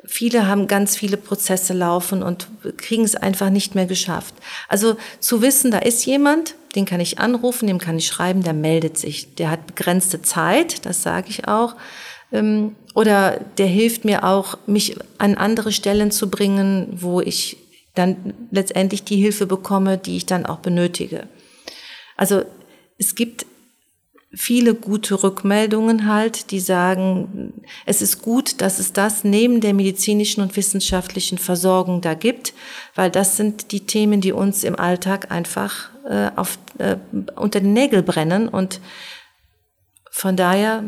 Viele 0.04 0.46
haben 0.46 0.68
ganz 0.68 0.96
viele 0.96 1.16
Prozesse 1.16 1.72
laufen 1.72 2.22
und 2.22 2.46
kriegen 2.76 3.02
es 3.02 3.16
einfach 3.16 3.50
nicht 3.50 3.74
mehr 3.74 3.86
geschafft. 3.86 4.36
Also 4.68 4.96
zu 5.18 5.42
wissen, 5.42 5.72
da 5.72 5.78
ist 5.80 6.06
jemand, 6.06 6.54
den 6.74 6.84
kann 6.84 7.00
ich 7.00 7.18
anrufen, 7.18 7.66
dem 7.66 7.78
kann 7.78 7.98
ich 7.98 8.06
schreiben, 8.06 8.42
der 8.42 8.52
meldet 8.52 8.96
sich. 8.96 9.34
Der 9.34 9.50
hat 9.50 9.66
begrenzte 9.66 10.22
Zeit, 10.22 10.86
das 10.86 11.02
sage 11.02 11.28
ich 11.28 11.48
auch. 11.48 11.74
Ähm, 12.32 12.76
oder 12.94 13.40
der 13.58 13.66
hilft 13.66 14.04
mir 14.04 14.24
auch, 14.24 14.58
mich 14.66 14.96
an 15.18 15.34
andere 15.34 15.72
Stellen 15.72 16.10
zu 16.10 16.30
bringen, 16.30 16.88
wo 16.92 17.20
ich 17.20 17.56
dann 17.94 18.34
letztendlich 18.50 19.02
die 19.04 19.16
Hilfe 19.16 19.46
bekomme, 19.46 19.98
die 19.98 20.16
ich 20.16 20.26
dann 20.26 20.46
auch 20.46 20.58
benötige. 20.58 21.28
Also 22.16 22.42
es 22.98 23.14
gibt 23.14 23.46
viele 24.32 24.74
gute 24.74 25.22
Rückmeldungen 25.22 26.06
halt, 26.06 26.52
die 26.52 26.60
sagen, 26.60 27.64
es 27.84 28.00
ist 28.00 28.22
gut, 28.22 28.60
dass 28.60 28.78
es 28.78 28.92
das 28.92 29.24
neben 29.24 29.60
der 29.60 29.74
medizinischen 29.74 30.40
und 30.40 30.56
wissenschaftlichen 30.56 31.38
Versorgung 31.38 32.00
da 32.00 32.14
gibt, 32.14 32.54
weil 32.94 33.10
das 33.10 33.36
sind 33.36 33.72
die 33.72 33.86
Themen, 33.86 34.20
die 34.20 34.32
uns 34.32 34.62
im 34.62 34.78
Alltag 34.78 35.32
einfach 35.32 35.89
äh, 36.08 36.30
auf, 36.36 36.58
äh, 36.78 36.96
unter 37.36 37.60
den 37.60 37.72
Nägel 37.72 38.02
brennen 38.02 38.48
und 38.48 38.80
von 40.10 40.36
daher, 40.36 40.84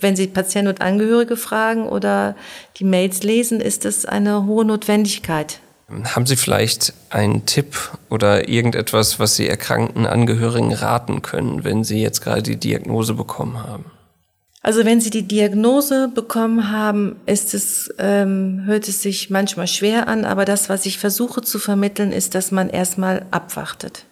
wenn 0.00 0.16
Sie 0.16 0.26
Patienten 0.26 0.68
und 0.68 0.80
Angehörige 0.80 1.36
fragen 1.36 1.86
oder 1.86 2.36
die 2.76 2.84
Mails 2.84 3.22
lesen, 3.22 3.60
ist 3.60 3.84
es 3.84 4.06
eine 4.06 4.46
hohe 4.46 4.64
Notwendigkeit, 4.64 5.60
haben 6.04 6.26
Sie 6.26 6.36
vielleicht 6.36 6.94
einen 7.10 7.44
Tipp 7.46 7.76
oder 8.08 8.48
irgendetwas, 8.48 9.18
was 9.18 9.36
Sie 9.36 9.48
erkrankten 9.48 10.06
Angehörigen 10.06 10.72
raten 10.72 11.22
können, 11.22 11.62
wenn 11.64 11.84
Sie 11.84 12.00
jetzt 12.00 12.22
gerade 12.22 12.42
die 12.42 12.56
Diagnose 12.56 13.14
bekommen 13.14 13.62
haben? 13.62 13.84
Also 14.64 14.86
wenn 14.86 14.98
Sie 14.98 15.10
die 15.10 15.28
Diagnose 15.28 16.08
bekommen 16.08 16.72
haben, 16.72 17.16
ist 17.26 17.52
es, 17.52 17.92
ähm, 17.98 18.62
hört 18.64 18.88
es 18.88 19.02
sich 19.02 19.28
manchmal 19.28 19.66
schwer 19.66 20.08
an, 20.08 20.24
aber 20.24 20.46
das, 20.46 20.70
was 20.70 20.86
ich 20.86 20.98
versuche 20.98 21.42
zu 21.42 21.58
vermitteln, 21.58 22.12
ist, 22.12 22.34
dass 22.34 22.50
man 22.50 22.70
erstmal 22.70 23.26
abwartet. 23.30 24.06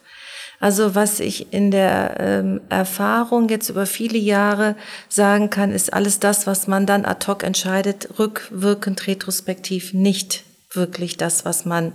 Also 0.61 0.95
was 0.95 1.21
ich 1.21 1.55
in 1.55 1.71
der 1.71 2.17
ähm, 2.21 2.61
Erfahrung 2.69 3.49
jetzt 3.49 3.71
über 3.71 3.87
viele 3.87 4.19
Jahre 4.19 4.77
sagen 5.09 5.49
kann, 5.49 5.73
ist 5.73 5.95
alles 5.95 6.21
das, 6.21 6.47
was 6.47 6.67
man 6.67 6.85
dann 6.85 7.07
ad 7.07 7.27
hoc 7.27 7.45
entscheidet, 7.45 8.19
rückwirkend 8.19 9.07
retrospektiv 9.07 9.95
nicht 9.95 10.45
wirklich 10.71 11.17
das, 11.17 11.47
was 11.47 11.65
man 11.65 11.95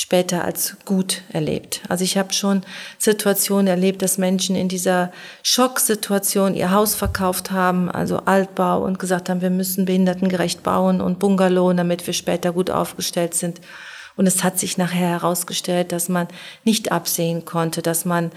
später 0.00 0.44
als 0.44 0.76
gut 0.84 1.22
erlebt. 1.32 1.80
Also 1.88 2.04
ich 2.04 2.16
habe 2.16 2.32
schon 2.32 2.62
Situationen 2.98 3.66
erlebt, 3.66 4.00
dass 4.00 4.16
Menschen 4.16 4.54
in 4.54 4.68
dieser 4.68 5.10
Schocksituation 5.42 6.54
ihr 6.54 6.70
Haus 6.70 6.94
verkauft 6.94 7.50
haben, 7.50 7.90
also 7.90 8.18
Altbau 8.18 8.84
und 8.84 9.00
gesagt 9.00 9.28
haben, 9.28 9.40
wir 9.40 9.50
müssen 9.50 9.86
behindertengerecht 9.86 10.62
bauen 10.62 11.00
und 11.00 11.18
Bungalow, 11.18 11.72
damit 11.72 12.06
wir 12.06 12.14
später 12.14 12.52
gut 12.52 12.70
aufgestellt 12.70 13.34
sind. 13.34 13.60
Und 14.14 14.28
es 14.28 14.44
hat 14.44 14.56
sich 14.60 14.78
nachher 14.78 15.08
herausgestellt, 15.08 15.90
dass 15.90 16.08
man 16.08 16.28
nicht 16.62 16.92
absehen 16.92 17.44
konnte, 17.44 17.82
dass 17.82 18.04
man 18.04 18.30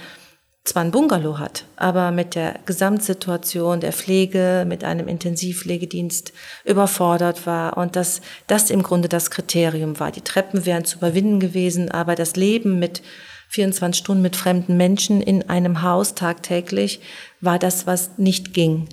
zwar 0.64 0.84
ein 0.84 0.92
Bungalow 0.92 1.40
hat, 1.40 1.66
aber 1.76 2.12
mit 2.12 2.36
der 2.36 2.60
Gesamtsituation 2.66 3.80
der 3.80 3.94
Pflege, 3.94 4.66
mit 4.68 4.84
einem 4.84 5.08
Intensivpflegedienst 5.08 6.34
überfordert 6.66 7.48
war 7.48 7.78
und 7.78 7.96
dass 7.96 8.22
das 8.48 8.70
im 8.70 8.84
Grunde 8.84 9.10
das 9.10 9.32
Kriterium 9.32 10.00
war. 10.00 10.12
Die 10.12 10.22
Treppen 10.22 10.66
wären 10.66 10.86
zu 10.86 11.00
überwinden 11.00 11.40
gewesen, 11.40 11.90
aber 11.90 12.16
das 12.16 12.36
Leben 12.36 12.78
mit 12.78 13.02
24 13.50 14.00
Stunden 14.00 14.22
mit 14.22 14.36
fremden 14.36 14.78
Menschen 14.78 15.22
in 15.22 15.50
einem 15.50 15.82
Haus 15.82 16.16
tagtäglich 16.16 17.02
war 17.42 17.60
das, 17.60 17.86
was 17.86 18.18
nicht 18.18 18.54
ging. 18.54 18.88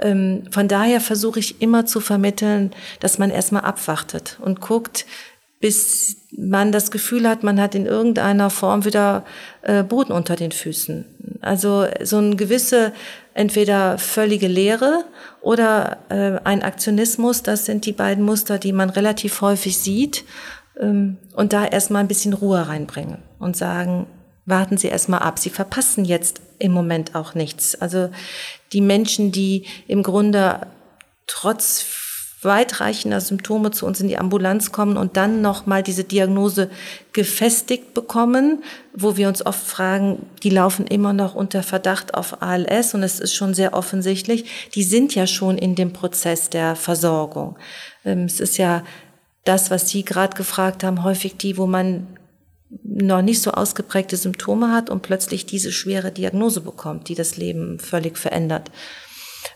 Ähm, 0.00 0.44
von 0.50 0.66
daher 0.66 1.00
versuche 1.00 1.38
ich 1.38 1.60
immer 1.60 1.86
zu 1.86 2.00
vermitteln, 2.00 2.72
dass 3.00 3.18
man 3.18 3.30
erstmal 3.30 3.62
abwartet 3.62 4.38
und 4.42 4.60
guckt, 4.60 5.06
bis 5.60 6.16
man 6.36 6.72
das 6.72 6.90
Gefühl 6.90 7.28
hat, 7.28 7.42
man 7.42 7.60
hat 7.60 7.74
in 7.74 7.86
irgendeiner 7.86 8.48
Form 8.50 8.84
wieder 8.84 9.24
äh, 9.62 9.82
Boden 9.82 10.12
unter 10.12 10.34
den 10.34 10.52
Füßen. 10.52 11.04
Also 11.42 11.86
so 12.02 12.16
eine 12.16 12.36
gewisse 12.36 12.92
entweder 13.34 13.98
völlige 13.98 14.48
Leere 14.48 15.04
oder 15.42 15.98
äh, 16.08 16.40
ein 16.44 16.62
Aktionismus, 16.62 17.42
das 17.42 17.66
sind 17.66 17.84
die 17.84 17.92
beiden 17.92 18.24
Muster, 18.24 18.58
die 18.58 18.72
man 18.72 18.90
relativ 18.90 19.40
häufig 19.42 19.78
sieht. 19.78 20.24
Ähm, 20.80 21.18
und 21.34 21.52
da 21.52 21.66
erstmal 21.66 22.02
ein 22.02 22.08
bisschen 22.08 22.32
Ruhe 22.32 22.66
reinbringen 22.66 23.18
und 23.38 23.56
sagen, 23.56 24.06
warten 24.46 24.78
Sie 24.78 24.88
erstmal 24.88 25.20
ab. 25.20 25.38
Sie 25.38 25.50
verpassen 25.50 26.04
jetzt 26.04 26.40
im 26.58 26.72
Moment 26.72 27.14
auch 27.14 27.34
nichts. 27.34 27.74
Also 27.74 28.10
die 28.72 28.80
Menschen, 28.80 29.30
die 29.30 29.66
im 29.86 30.02
Grunde 30.02 30.66
trotz 31.26 31.82
weitreichender 32.42 33.20
Symptome 33.20 33.70
zu 33.70 33.86
uns 33.86 34.00
in 34.00 34.08
die 34.08 34.16
Ambulanz 34.16 34.72
kommen 34.72 34.96
und 34.96 35.16
dann 35.16 35.42
nochmal 35.42 35.82
diese 35.82 36.04
Diagnose 36.04 36.70
gefestigt 37.12 37.92
bekommen, 37.92 38.64
wo 38.94 39.16
wir 39.16 39.28
uns 39.28 39.44
oft 39.44 39.66
fragen, 39.66 40.24
die 40.42 40.50
laufen 40.50 40.86
immer 40.86 41.12
noch 41.12 41.34
unter 41.34 41.62
Verdacht 41.62 42.14
auf 42.14 42.42
ALS 42.42 42.94
und 42.94 43.02
es 43.02 43.20
ist 43.20 43.34
schon 43.34 43.52
sehr 43.52 43.74
offensichtlich, 43.74 44.70
die 44.74 44.84
sind 44.84 45.14
ja 45.14 45.26
schon 45.26 45.58
in 45.58 45.74
dem 45.74 45.92
Prozess 45.92 46.48
der 46.48 46.76
Versorgung. 46.76 47.58
Ähm, 48.04 48.24
es 48.24 48.40
ist 48.40 48.56
ja 48.56 48.84
das, 49.44 49.70
was 49.70 49.88
Sie 49.88 50.04
gerade 50.04 50.36
gefragt 50.36 50.82
haben, 50.82 51.04
häufig 51.04 51.36
die, 51.36 51.58
wo 51.58 51.66
man 51.66 52.06
noch 52.84 53.22
nicht 53.22 53.42
so 53.42 53.50
ausgeprägte 53.50 54.16
Symptome 54.16 54.72
hat 54.72 54.90
und 54.90 55.02
plötzlich 55.02 55.44
diese 55.44 55.72
schwere 55.72 56.12
Diagnose 56.12 56.60
bekommt, 56.60 57.08
die 57.08 57.14
das 57.14 57.36
Leben 57.36 57.78
völlig 57.78 58.16
verändert. 58.16 58.70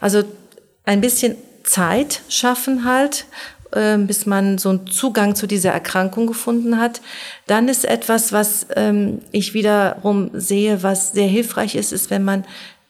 Also 0.01 0.25
ein 0.85 1.01
bisschen 1.01 1.37
Zeit 1.65 2.23
schaffen 2.29 2.85
halt, 2.85 3.27
ähm, 3.75 4.07
bis 4.07 4.27
man 4.27 4.59
so 4.59 4.69
einen 4.71 4.87
Zugang 4.87 5.35
zu 5.35 5.47
dieser 5.47 5.73
Erkrankung 5.73 6.27
gefunden 6.27 6.79
hat. 6.79 7.01
Dann 7.47 7.69
ist 7.69 7.85
etwas, 7.85 8.33
was 8.33 8.67
ähm, 8.77 9.21
ich 9.33 9.55
wiederum 9.55 10.31
sehe, 10.33 10.83
was 10.83 11.13
sehr 11.13 11.27
hilfreich 11.27 11.75
ist, 11.75 11.93
ist, 11.93 12.11
wenn 12.11 12.25
man 12.25 12.45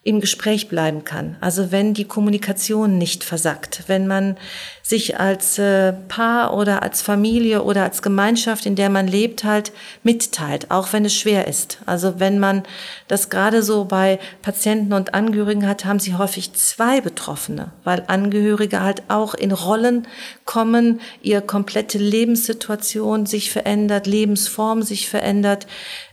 im 0.04 0.20
Gespräch 0.20 0.68
bleiben 0.68 1.04
kann. 1.04 1.36
Also 1.40 1.72
wenn 1.72 1.94
die 1.94 2.04
Kommunikation 2.04 2.98
nicht 2.98 3.24
versackt, 3.24 3.84
wenn 3.86 4.06
man 4.06 4.36
sich 4.82 5.18
als 5.18 5.58
äh, 5.58 5.94
Paar 6.08 6.54
oder 6.54 6.82
als 6.82 7.00
Familie 7.00 7.62
oder 7.62 7.84
als 7.84 8.02
Gemeinschaft, 8.02 8.66
in 8.66 8.76
der 8.76 8.90
man 8.90 9.08
lebt, 9.08 9.44
halt 9.44 9.72
mitteilt, 10.02 10.70
auch 10.70 10.92
wenn 10.92 11.06
es 11.06 11.14
schwer 11.14 11.48
ist. 11.48 11.78
Also 11.86 12.20
wenn 12.20 12.38
man 12.38 12.64
das 13.08 13.30
gerade 13.30 13.62
so 13.62 13.86
bei 13.86 14.18
Patienten 14.42 14.92
und 14.92 15.14
Angehörigen 15.14 15.66
hat, 15.66 15.86
haben 15.86 16.00
sie 16.00 16.14
häufig 16.14 16.52
zwei 16.52 17.00
Betroffene, 17.00 17.72
weil 17.82 18.04
Angehörige 18.06 18.82
halt 18.82 19.04
auch 19.08 19.32
in 19.32 19.52
Rollen 19.52 20.06
kommen, 20.44 21.00
ihre 21.22 21.40
komplette 21.40 21.96
Lebenssituation 21.96 23.24
sich 23.24 23.50
verändert, 23.50 24.06
Lebensform 24.06 24.82
sich 24.82 25.08
verändert. 25.08 25.66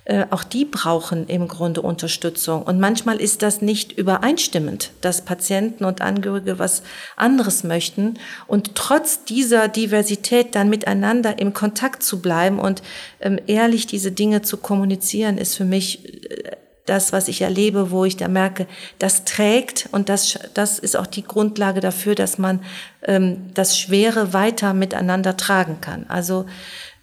Äh, 0.03 0.25
auch 0.31 0.43
die 0.43 0.65
brauchen 0.65 1.27
im 1.27 1.47
Grunde 1.47 1.81
Unterstützung. 1.81 2.63
Und 2.63 2.79
manchmal 2.79 3.21
ist 3.21 3.43
das 3.43 3.61
nicht 3.61 3.91
übereinstimmend, 3.91 4.91
dass 5.01 5.23
Patienten 5.23 5.85
und 5.85 6.01
Angehörige 6.01 6.57
was 6.57 6.81
anderes 7.15 7.63
möchten. 7.63 8.15
Und 8.47 8.73
trotz 8.73 9.25
dieser 9.25 9.67
Diversität 9.67 10.55
dann 10.55 10.69
miteinander 10.69 11.37
im 11.37 11.53
Kontakt 11.53 12.01
zu 12.01 12.19
bleiben 12.19 12.57
und 12.57 12.81
ähm, 13.19 13.39
ehrlich 13.45 13.85
diese 13.85 14.11
Dinge 14.11 14.41
zu 14.41 14.57
kommunizieren, 14.57 15.37
ist 15.37 15.55
für 15.55 15.65
mich 15.65 16.03
äh, 16.31 16.57
das, 16.85 17.13
was 17.13 17.27
ich 17.27 17.41
erlebe, 17.41 17.91
wo 17.91 18.05
ich 18.05 18.17
da 18.17 18.27
merke, 18.27 18.65
das 18.97 19.23
trägt 19.23 19.87
und 19.91 20.09
das, 20.09 20.39
das 20.55 20.79
ist 20.79 20.97
auch 20.97 21.07
die 21.07 21.23
Grundlage 21.23 21.79
dafür, 21.79 22.15
dass 22.15 22.37
man 22.37 22.61
ähm, 23.03 23.51
das 23.53 23.77
Schwere 23.77 24.33
weiter 24.33 24.73
miteinander 24.73 25.37
tragen 25.37 25.79
kann. 25.79 26.05
Also 26.09 26.47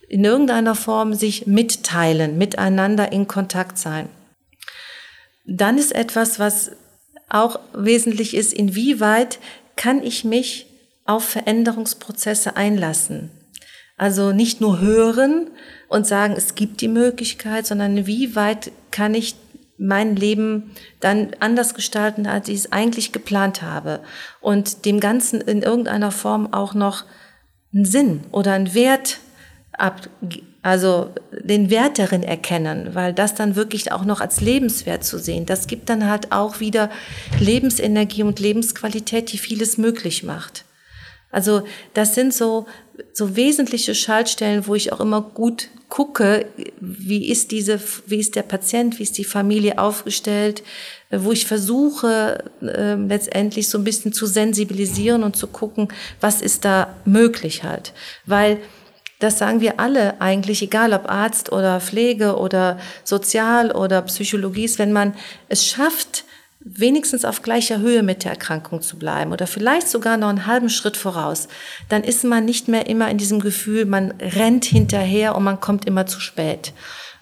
in 0.08 0.24
irgendeiner 0.24 0.74
Form 0.74 1.14
sich 1.14 1.46
mitteilen, 1.46 2.38
miteinander 2.38 3.12
in 3.12 3.28
Kontakt 3.28 3.78
sein. 3.78 4.08
Dann 5.46 5.78
ist 5.78 5.94
etwas, 5.94 6.38
was 6.38 6.72
auch 7.28 7.60
wesentlich 7.74 8.34
ist, 8.34 8.52
inwieweit 8.52 9.38
kann 9.76 10.02
ich 10.02 10.24
mich 10.24 10.66
auf 11.04 11.24
Veränderungsprozesse 11.24 12.56
einlassen. 12.56 13.30
Also 13.96 14.32
nicht 14.32 14.60
nur 14.60 14.80
hören 14.80 15.50
und 15.88 16.06
sagen, 16.06 16.34
es 16.36 16.54
gibt 16.54 16.80
die 16.80 16.88
Möglichkeit, 16.88 17.66
sondern 17.66 18.06
wie 18.06 18.36
weit 18.36 18.70
kann 18.90 19.14
ich 19.14 19.34
mein 19.78 20.16
Leben 20.16 20.74
dann 21.00 21.30
anders 21.40 21.74
gestalten, 21.74 22.26
als 22.26 22.48
ich 22.48 22.56
es 22.56 22.72
eigentlich 22.72 23.12
geplant 23.12 23.62
habe 23.62 24.00
und 24.40 24.84
dem 24.84 25.00
Ganzen 25.00 25.40
in 25.40 25.62
irgendeiner 25.62 26.10
Form 26.10 26.52
auch 26.52 26.74
noch 26.74 27.04
einen 27.72 27.84
Sinn 27.84 28.20
oder 28.32 28.52
einen 28.52 28.74
Wert 28.74 29.20
ab, 29.78 30.08
also 30.62 31.10
den 31.30 31.70
Wert 31.70 31.98
darin 31.98 32.22
erkennen, 32.22 32.94
weil 32.94 33.12
das 33.14 33.34
dann 33.34 33.56
wirklich 33.56 33.92
auch 33.92 34.04
noch 34.04 34.20
als 34.20 34.40
lebenswert 34.40 35.04
zu 35.04 35.18
sehen, 35.18 35.46
das 35.46 35.66
gibt 35.66 35.88
dann 35.88 36.08
halt 36.08 36.32
auch 36.32 36.60
wieder 36.60 36.90
Lebensenergie 37.40 38.22
und 38.22 38.40
Lebensqualität, 38.40 39.32
die 39.32 39.38
vieles 39.38 39.78
möglich 39.78 40.24
macht. 40.24 40.64
Also 41.30 41.62
das 41.94 42.14
sind 42.14 42.32
so, 42.32 42.66
so 43.12 43.36
wesentliche 43.36 43.94
Schaltstellen, 43.94 44.66
wo 44.66 44.74
ich 44.74 44.92
auch 44.92 45.00
immer 45.00 45.20
gut 45.20 45.68
gucke, 45.88 46.46
wie 46.80 47.30
ist 47.30 47.50
diese, 47.50 47.80
wie 48.06 48.18
ist 48.18 48.34
der 48.34 48.42
Patient, 48.42 48.98
wie 48.98 49.02
ist 49.02 49.16
die 49.18 49.24
Familie 49.24 49.78
aufgestellt, 49.78 50.62
wo 51.10 51.32
ich 51.32 51.46
versuche 51.46 52.44
äh, 52.60 52.94
letztendlich 52.94 53.68
so 53.68 53.78
ein 53.78 53.84
bisschen 53.84 54.12
zu 54.12 54.26
sensibilisieren 54.26 55.22
und 55.22 55.36
zu 55.36 55.46
gucken, 55.46 55.88
was 56.20 56.42
ist 56.42 56.64
da 56.64 56.94
möglich 57.04 57.64
halt, 57.64 57.94
weil 58.26 58.58
das 59.18 59.38
sagen 59.38 59.60
wir 59.60 59.80
alle 59.80 60.20
eigentlich, 60.20 60.62
egal 60.62 60.92
ob 60.92 61.10
Arzt 61.10 61.50
oder 61.50 61.80
Pflege 61.80 62.36
oder 62.36 62.78
Sozial 63.04 63.72
oder 63.72 64.02
Psychologie 64.02 64.64
ist, 64.64 64.78
wenn 64.78 64.92
man 64.92 65.14
es 65.48 65.66
schafft, 65.66 66.24
wenigstens 66.60 67.24
auf 67.24 67.42
gleicher 67.42 67.78
Höhe 67.78 68.02
mit 68.02 68.24
der 68.24 68.32
Erkrankung 68.32 68.82
zu 68.82 68.98
bleiben 68.98 69.32
oder 69.32 69.46
vielleicht 69.46 69.88
sogar 69.88 70.16
noch 70.16 70.28
einen 70.28 70.46
halben 70.46 70.68
Schritt 70.68 70.96
voraus, 70.96 71.48
dann 71.88 72.04
ist 72.04 72.24
man 72.24 72.44
nicht 72.44 72.68
mehr 72.68 72.86
immer 72.86 73.10
in 73.10 73.18
diesem 73.18 73.40
Gefühl, 73.40 73.84
man 73.84 74.12
rennt 74.20 74.64
hinterher 74.64 75.34
und 75.36 75.44
man 75.44 75.60
kommt 75.60 75.84
immer 75.84 76.06
zu 76.06 76.20
spät. 76.20 76.72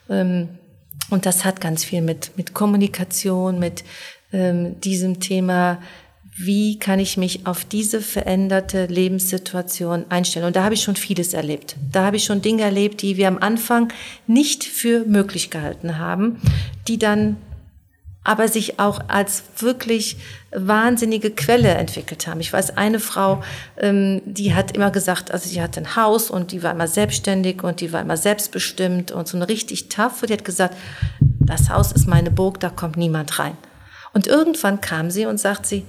Ähm, 0.09 0.49
und 1.11 1.27
das 1.27 1.45
hat 1.45 1.61
ganz 1.61 1.85
viel 1.85 2.03
mit, 2.03 2.37
mit 2.37 2.55
Kommunikation, 2.55 3.59
mit 3.59 3.85
ähm, 4.33 4.81
diesem 4.81 5.21
Thema 5.21 5.79
wie 6.39 6.79
kann 6.79 6.99
ich 6.99 7.17
mich 7.17 7.47
auf 7.47 7.65
diese 7.65 8.01
veränderte 8.03 8.87
Lebenssituation 8.87 10.05
einstellen. 10.11 10.47
Und 10.47 10.57
da 10.57 10.65
habe 10.65 10.75
ich 10.75 10.83
schon 10.83 10.97
vieles 10.97 11.33
erlebt. 11.33 11.77
Da 11.93 12.05
habe 12.05 12.17
ich 12.17 12.25
schon 12.25 12.43
Dinge 12.43 12.63
erlebt, 12.63 13.01
die 13.01 13.17
wir 13.17 13.29
am 13.29 13.39
Anfang 13.39 13.93
nicht 14.27 14.65
für 14.65 15.05
möglich 15.07 15.51
gehalten 15.51 15.99
haben, 15.99 16.41
die 16.89 16.99
dann 16.99 17.37
aber 18.23 18.49
sich 18.49 18.81
auch 18.81 19.01
als 19.07 19.45
wirklich 19.59 20.17
wahnsinnige 20.51 21.31
Quelle 21.31 21.69
entwickelt 21.69 22.27
haben. 22.27 22.41
Ich 22.41 22.53
weiß, 22.53 22.77
eine 22.77 22.99
Frau, 22.99 23.43
ähm, 23.79 24.21
die 24.25 24.53
hat 24.53 24.73
immer 24.73 24.91
gesagt, 24.91 25.31
also 25.31 25.49
sie 25.49 25.63
hatte 25.63 25.81
ein 25.81 25.95
Haus 25.95 26.29
und 26.29 26.51
die 26.51 26.63
war 26.65 26.73
immer 26.73 26.89
selbstständig 26.89 27.63
und 27.63 27.81
die 27.81 27.93
war 27.93 28.01
immer 28.01 28.17
selbstbestimmt 28.17 29.13
und 29.13 29.29
so 29.29 29.37
eine 29.37 29.49
richtig 29.49 29.89
taffe, 29.89 30.27
die 30.27 30.33
hat 30.33 30.45
gesagt, 30.45 30.75
das 31.21 31.71
Haus 31.71 31.93
ist 31.93 32.09
meine 32.09 32.33
Burg, 32.33 32.59
da 32.59 32.69
kommt 32.69 32.97
niemand 32.97 33.39
rein. 33.39 33.57
Und 34.13 34.27
irgendwann 34.27 34.81
kam 34.81 35.11
sie 35.11 35.27
und 35.27 35.39
sagt 35.39 35.67
sie, 35.67 35.85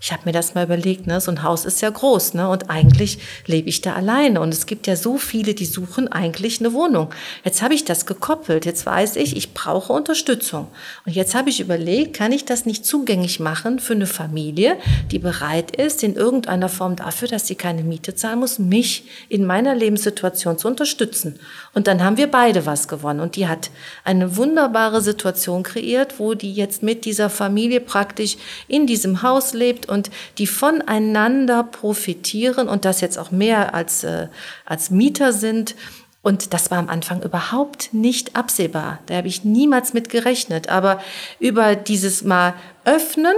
ich 0.00 0.12
habe 0.12 0.22
mir 0.24 0.32
das 0.32 0.54
mal 0.54 0.64
überlegt, 0.64 1.06
ne? 1.06 1.20
so 1.20 1.30
ein 1.30 1.42
Haus 1.42 1.64
ist 1.64 1.80
ja 1.80 1.90
groß 1.90 2.34
ne? 2.34 2.48
und 2.48 2.70
eigentlich 2.70 3.18
lebe 3.46 3.68
ich 3.68 3.80
da 3.80 3.94
alleine 3.94 4.40
und 4.40 4.52
es 4.52 4.66
gibt 4.66 4.86
ja 4.86 4.96
so 4.96 5.18
viele, 5.18 5.54
die 5.54 5.64
suchen 5.64 6.08
eigentlich 6.08 6.60
eine 6.60 6.72
Wohnung. 6.72 7.10
Jetzt 7.44 7.62
habe 7.62 7.74
ich 7.74 7.84
das 7.84 8.06
gekoppelt, 8.06 8.64
jetzt 8.66 8.86
weiß 8.86 9.16
ich, 9.16 9.36
ich 9.36 9.54
brauche 9.54 9.92
Unterstützung. 9.92 10.68
Und 11.06 11.14
jetzt 11.14 11.34
habe 11.34 11.50
ich 11.50 11.60
überlegt, 11.60 12.16
kann 12.16 12.32
ich 12.32 12.44
das 12.44 12.66
nicht 12.66 12.84
zugänglich 12.84 13.40
machen 13.40 13.78
für 13.78 13.94
eine 13.94 14.06
Familie, 14.06 14.76
die 15.10 15.18
bereit 15.18 15.74
ist, 15.76 16.02
in 16.02 16.14
irgendeiner 16.14 16.68
Form 16.68 16.96
dafür, 16.96 17.28
dass 17.28 17.46
sie 17.46 17.54
keine 17.54 17.82
Miete 17.82 18.14
zahlen 18.14 18.40
muss, 18.40 18.58
mich 18.58 19.04
in 19.28 19.44
meiner 19.44 19.74
Lebenssituation 19.74 20.58
zu 20.58 20.68
unterstützen. 20.68 21.38
Und 21.74 21.86
dann 21.86 22.02
haben 22.02 22.16
wir 22.16 22.30
beide 22.30 22.66
was 22.66 22.88
gewonnen 22.88 23.20
und 23.20 23.36
die 23.36 23.48
hat 23.48 23.70
eine 24.04 24.36
wunderbare 24.36 25.00
Situation 25.00 25.62
kreiert, 25.62 26.18
wo 26.18 26.34
die 26.34 26.52
jetzt 26.52 26.82
mit 26.82 27.04
dieser 27.04 27.30
Familie 27.30 27.80
praktisch 27.80 28.36
in 28.68 28.86
diesem 28.86 29.22
Haus 29.22 29.54
lebt 29.54 29.81
und 29.86 30.10
die 30.38 30.46
voneinander 30.46 31.62
profitieren 31.64 32.68
und 32.68 32.84
das 32.84 33.00
jetzt 33.00 33.18
auch 33.18 33.30
mehr 33.30 33.74
als, 33.74 34.04
äh, 34.04 34.28
als 34.64 34.90
Mieter 34.90 35.32
sind. 35.32 35.74
Und 36.22 36.54
das 36.54 36.70
war 36.70 36.78
am 36.78 36.88
Anfang 36.88 37.22
überhaupt 37.22 37.92
nicht 37.92 38.36
absehbar. 38.36 39.00
Da 39.06 39.16
habe 39.16 39.28
ich 39.28 39.44
niemals 39.44 39.92
mit 39.92 40.08
gerechnet. 40.08 40.68
Aber 40.68 41.02
über 41.40 41.74
dieses 41.74 42.22
Mal 42.22 42.54
öffnen 42.84 43.34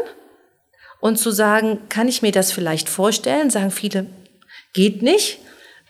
und 1.01 1.19
zu 1.19 1.31
sagen, 1.31 1.81
kann 1.89 2.09
ich 2.09 2.23
mir 2.23 2.33
das 2.33 2.53
vielleicht 2.53 2.89
vorstellen, 2.89 3.51
sagen 3.51 3.71
viele, 3.71 4.07
geht 4.75 5.03
nicht 5.03 5.39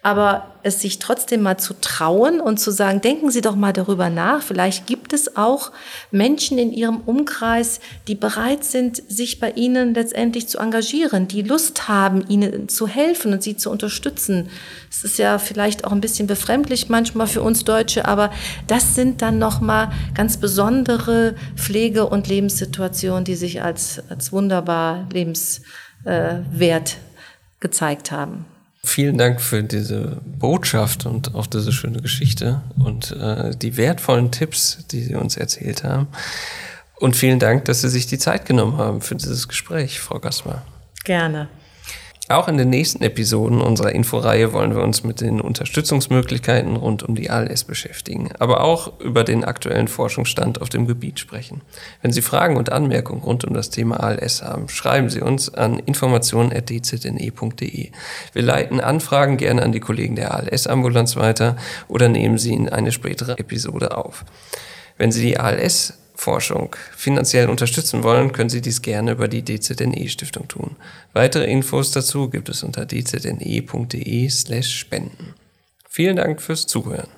aber 0.05 0.51
es 0.63 0.83
sich 0.83 0.99
trotzdem 0.99 1.41
mal 1.41 1.57
zu 1.57 1.73
trauen 1.81 2.39
und 2.39 2.61
zu 2.61 2.71
sagen, 2.71 3.01
denken 3.01 3.31
Sie 3.31 3.41
doch 3.41 3.57
mal 3.57 3.73
darüber 3.73 4.11
nach, 4.11 4.43
vielleicht 4.43 4.87
gibt 4.87 5.15
es 5.15 5.37
auch 5.37 5.73
Menschen 6.11 6.59
in 6.59 6.73
Ihrem 6.73 6.99
Umkreis, 7.07 7.81
die 8.07 8.15
bereit 8.15 8.65
sind, 8.65 9.03
sich 9.11 9.41
bei 9.41 9.53
Ihnen 9.53 9.95
letztendlich 9.95 10.47
zu 10.47 10.59
engagieren, 10.59 11.27
die 11.27 11.41
Lust 11.41 11.89
haben, 11.89 12.23
Ihnen 12.29 12.69
zu 12.69 12.87
helfen 12.87 13.33
und 13.33 13.43
Sie 13.43 13.57
zu 13.57 13.71
unterstützen. 13.71 14.51
Es 14.91 15.05
ist 15.05 15.19
ja 15.19 15.39
vielleicht 15.39 15.87
auch 15.87 15.93
ein 15.93 16.03
bisschen 16.03 16.27
befremdlich 16.27 16.91
manchmal 16.91 17.27
für 17.27 17.41
uns 17.41 17.65
Deutsche, 17.65 18.05
aber 18.05 18.31
das 18.67 18.95
sind 18.95 19.23
dann 19.23 19.39
nochmal 19.39 19.91
ganz 20.15 20.37
besondere 20.37 21.35
Pflege- 21.57 22.07
und 22.07 22.29
Lebenssituationen, 22.29 23.25
die 23.25 23.37
sich 23.37 23.63
als, 23.63 24.03
als 24.11 24.33
wunderbar 24.33 25.09
lebenswert 25.11 26.99
gezeigt 27.59 28.13
haben. 28.13 28.45
Vielen 28.85 29.17
Dank 29.17 29.41
für 29.41 29.63
diese 29.63 30.21
Botschaft 30.39 31.07
und 31.07 31.35
auch 31.35 31.47
diese 31.47 31.73
schöne 31.73 32.01
Geschichte 32.01 32.61
und 32.79 33.13
äh, 33.13 33.57
die 33.57 33.79
wertvollen 33.79 34.31
Tipps, 34.31 34.85
die 34.91 35.03
Sie 35.03 35.15
uns 35.15 35.39
erzählt 35.39 35.85
haben. 35.85 36.09
Und 36.97 37.17
vielen 37.17 37.39
Dank, 37.39 37.65
dass 37.65 37.81
Sie 37.81 37.89
sich 37.89 38.07
die 38.07 38.19
Zeit 38.19 38.45
genommen 38.45 38.77
haben 38.77 39.01
für 39.01 39.15
dieses 39.15 39.49
Gespräch, 39.49 40.01
Frau 40.01 40.21
Gassmer. 40.21 40.63
Gerne. 41.05 41.49
Auch 42.31 42.49
in 42.49 42.57
den 42.57 42.71
nächsten 42.71 43.05
Episoden 43.05 43.61
unserer 43.61 43.93
Inforeihe 43.93 44.55
wollen 44.55 44.75
wir 44.75 44.83
uns 44.83 45.05
mit 45.05 45.21
den 45.21 45.43
Unterstützungsmöglichkeiten 45.43 46.75
rund 46.75 47.03
um 47.03 47.15
die 47.15 47.29
ALS 47.29 47.65
beschäftigen, 47.65 48.31
aber 48.39 48.65
auch 48.65 48.99
über 48.99 49.25
den 49.25 49.45
aktuellen 49.45 49.89
Forschungsstand 49.89 50.63
auf 50.63 50.71
dem 50.71 50.87
Gebiet 50.87 51.21
sprechen. 51.21 51.61
Wenn 52.01 52.13
Sie 52.13 52.23
Fragen 52.23 52.57
und 52.57 52.73
Anmerkungen 52.73 53.21
rund 53.21 53.45
um 53.45 53.53
das 53.53 53.69
Thema 53.69 54.01
ALS 54.01 54.43
haben, 54.43 54.71
schreiben 54.71 55.11
Sie 55.11 55.21
uns 55.21 55.53
an 55.53 55.79
informationen.dzne.de. 55.79 57.91
Wir 58.33 58.43
leiten 58.43 58.81
Anfragen 58.81 59.37
gerne 59.37 59.63
an 59.63 59.73
die 59.73 59.81
Kollegen 59.81 60.17
der 60.17 60.33
ALS-Ambulanz 60.33 61.17
weiter 61.17 61.57
oder 61.89 62.09
nehmen 62.09 62.39
sie 62.39 62.55
in 62.55 62.71
eine 62.71 62.93
spätere 62.93 63.39
Episode 63.39 63.99
auf. 63.99 64.25
Wenn 64.97 65.13
Sie 65.13 65.23
die 65.23 65.39
ALS 65.39 65.99
Forschung 66.15 66.77
finanziell 66.97 67.49
unterstützen 67.49 68.03
wollen, 68.03 68.33
können 68.33 68.51
Sie 68.51 68.61
dies 68.61 68.83
gerne 68.83 69.13
über 69.13 69.29
die 69.29 69.45
DZNE-Stiftung 69.45 70.49
tun. 70.49 70.77
Weitere 71.13 71.49
Infos 71.51 71.91
dazu 71.91 72.31
gibt 72.31 72.49
es 72.49 72.63
unter 72.63 72.87
dzne.de/spenden. 72.87 75.35
Vielen 75.89 76.17
Dank 76.17 76.43
fürs 76.43 76.67
Zuhören. 76.67 77.09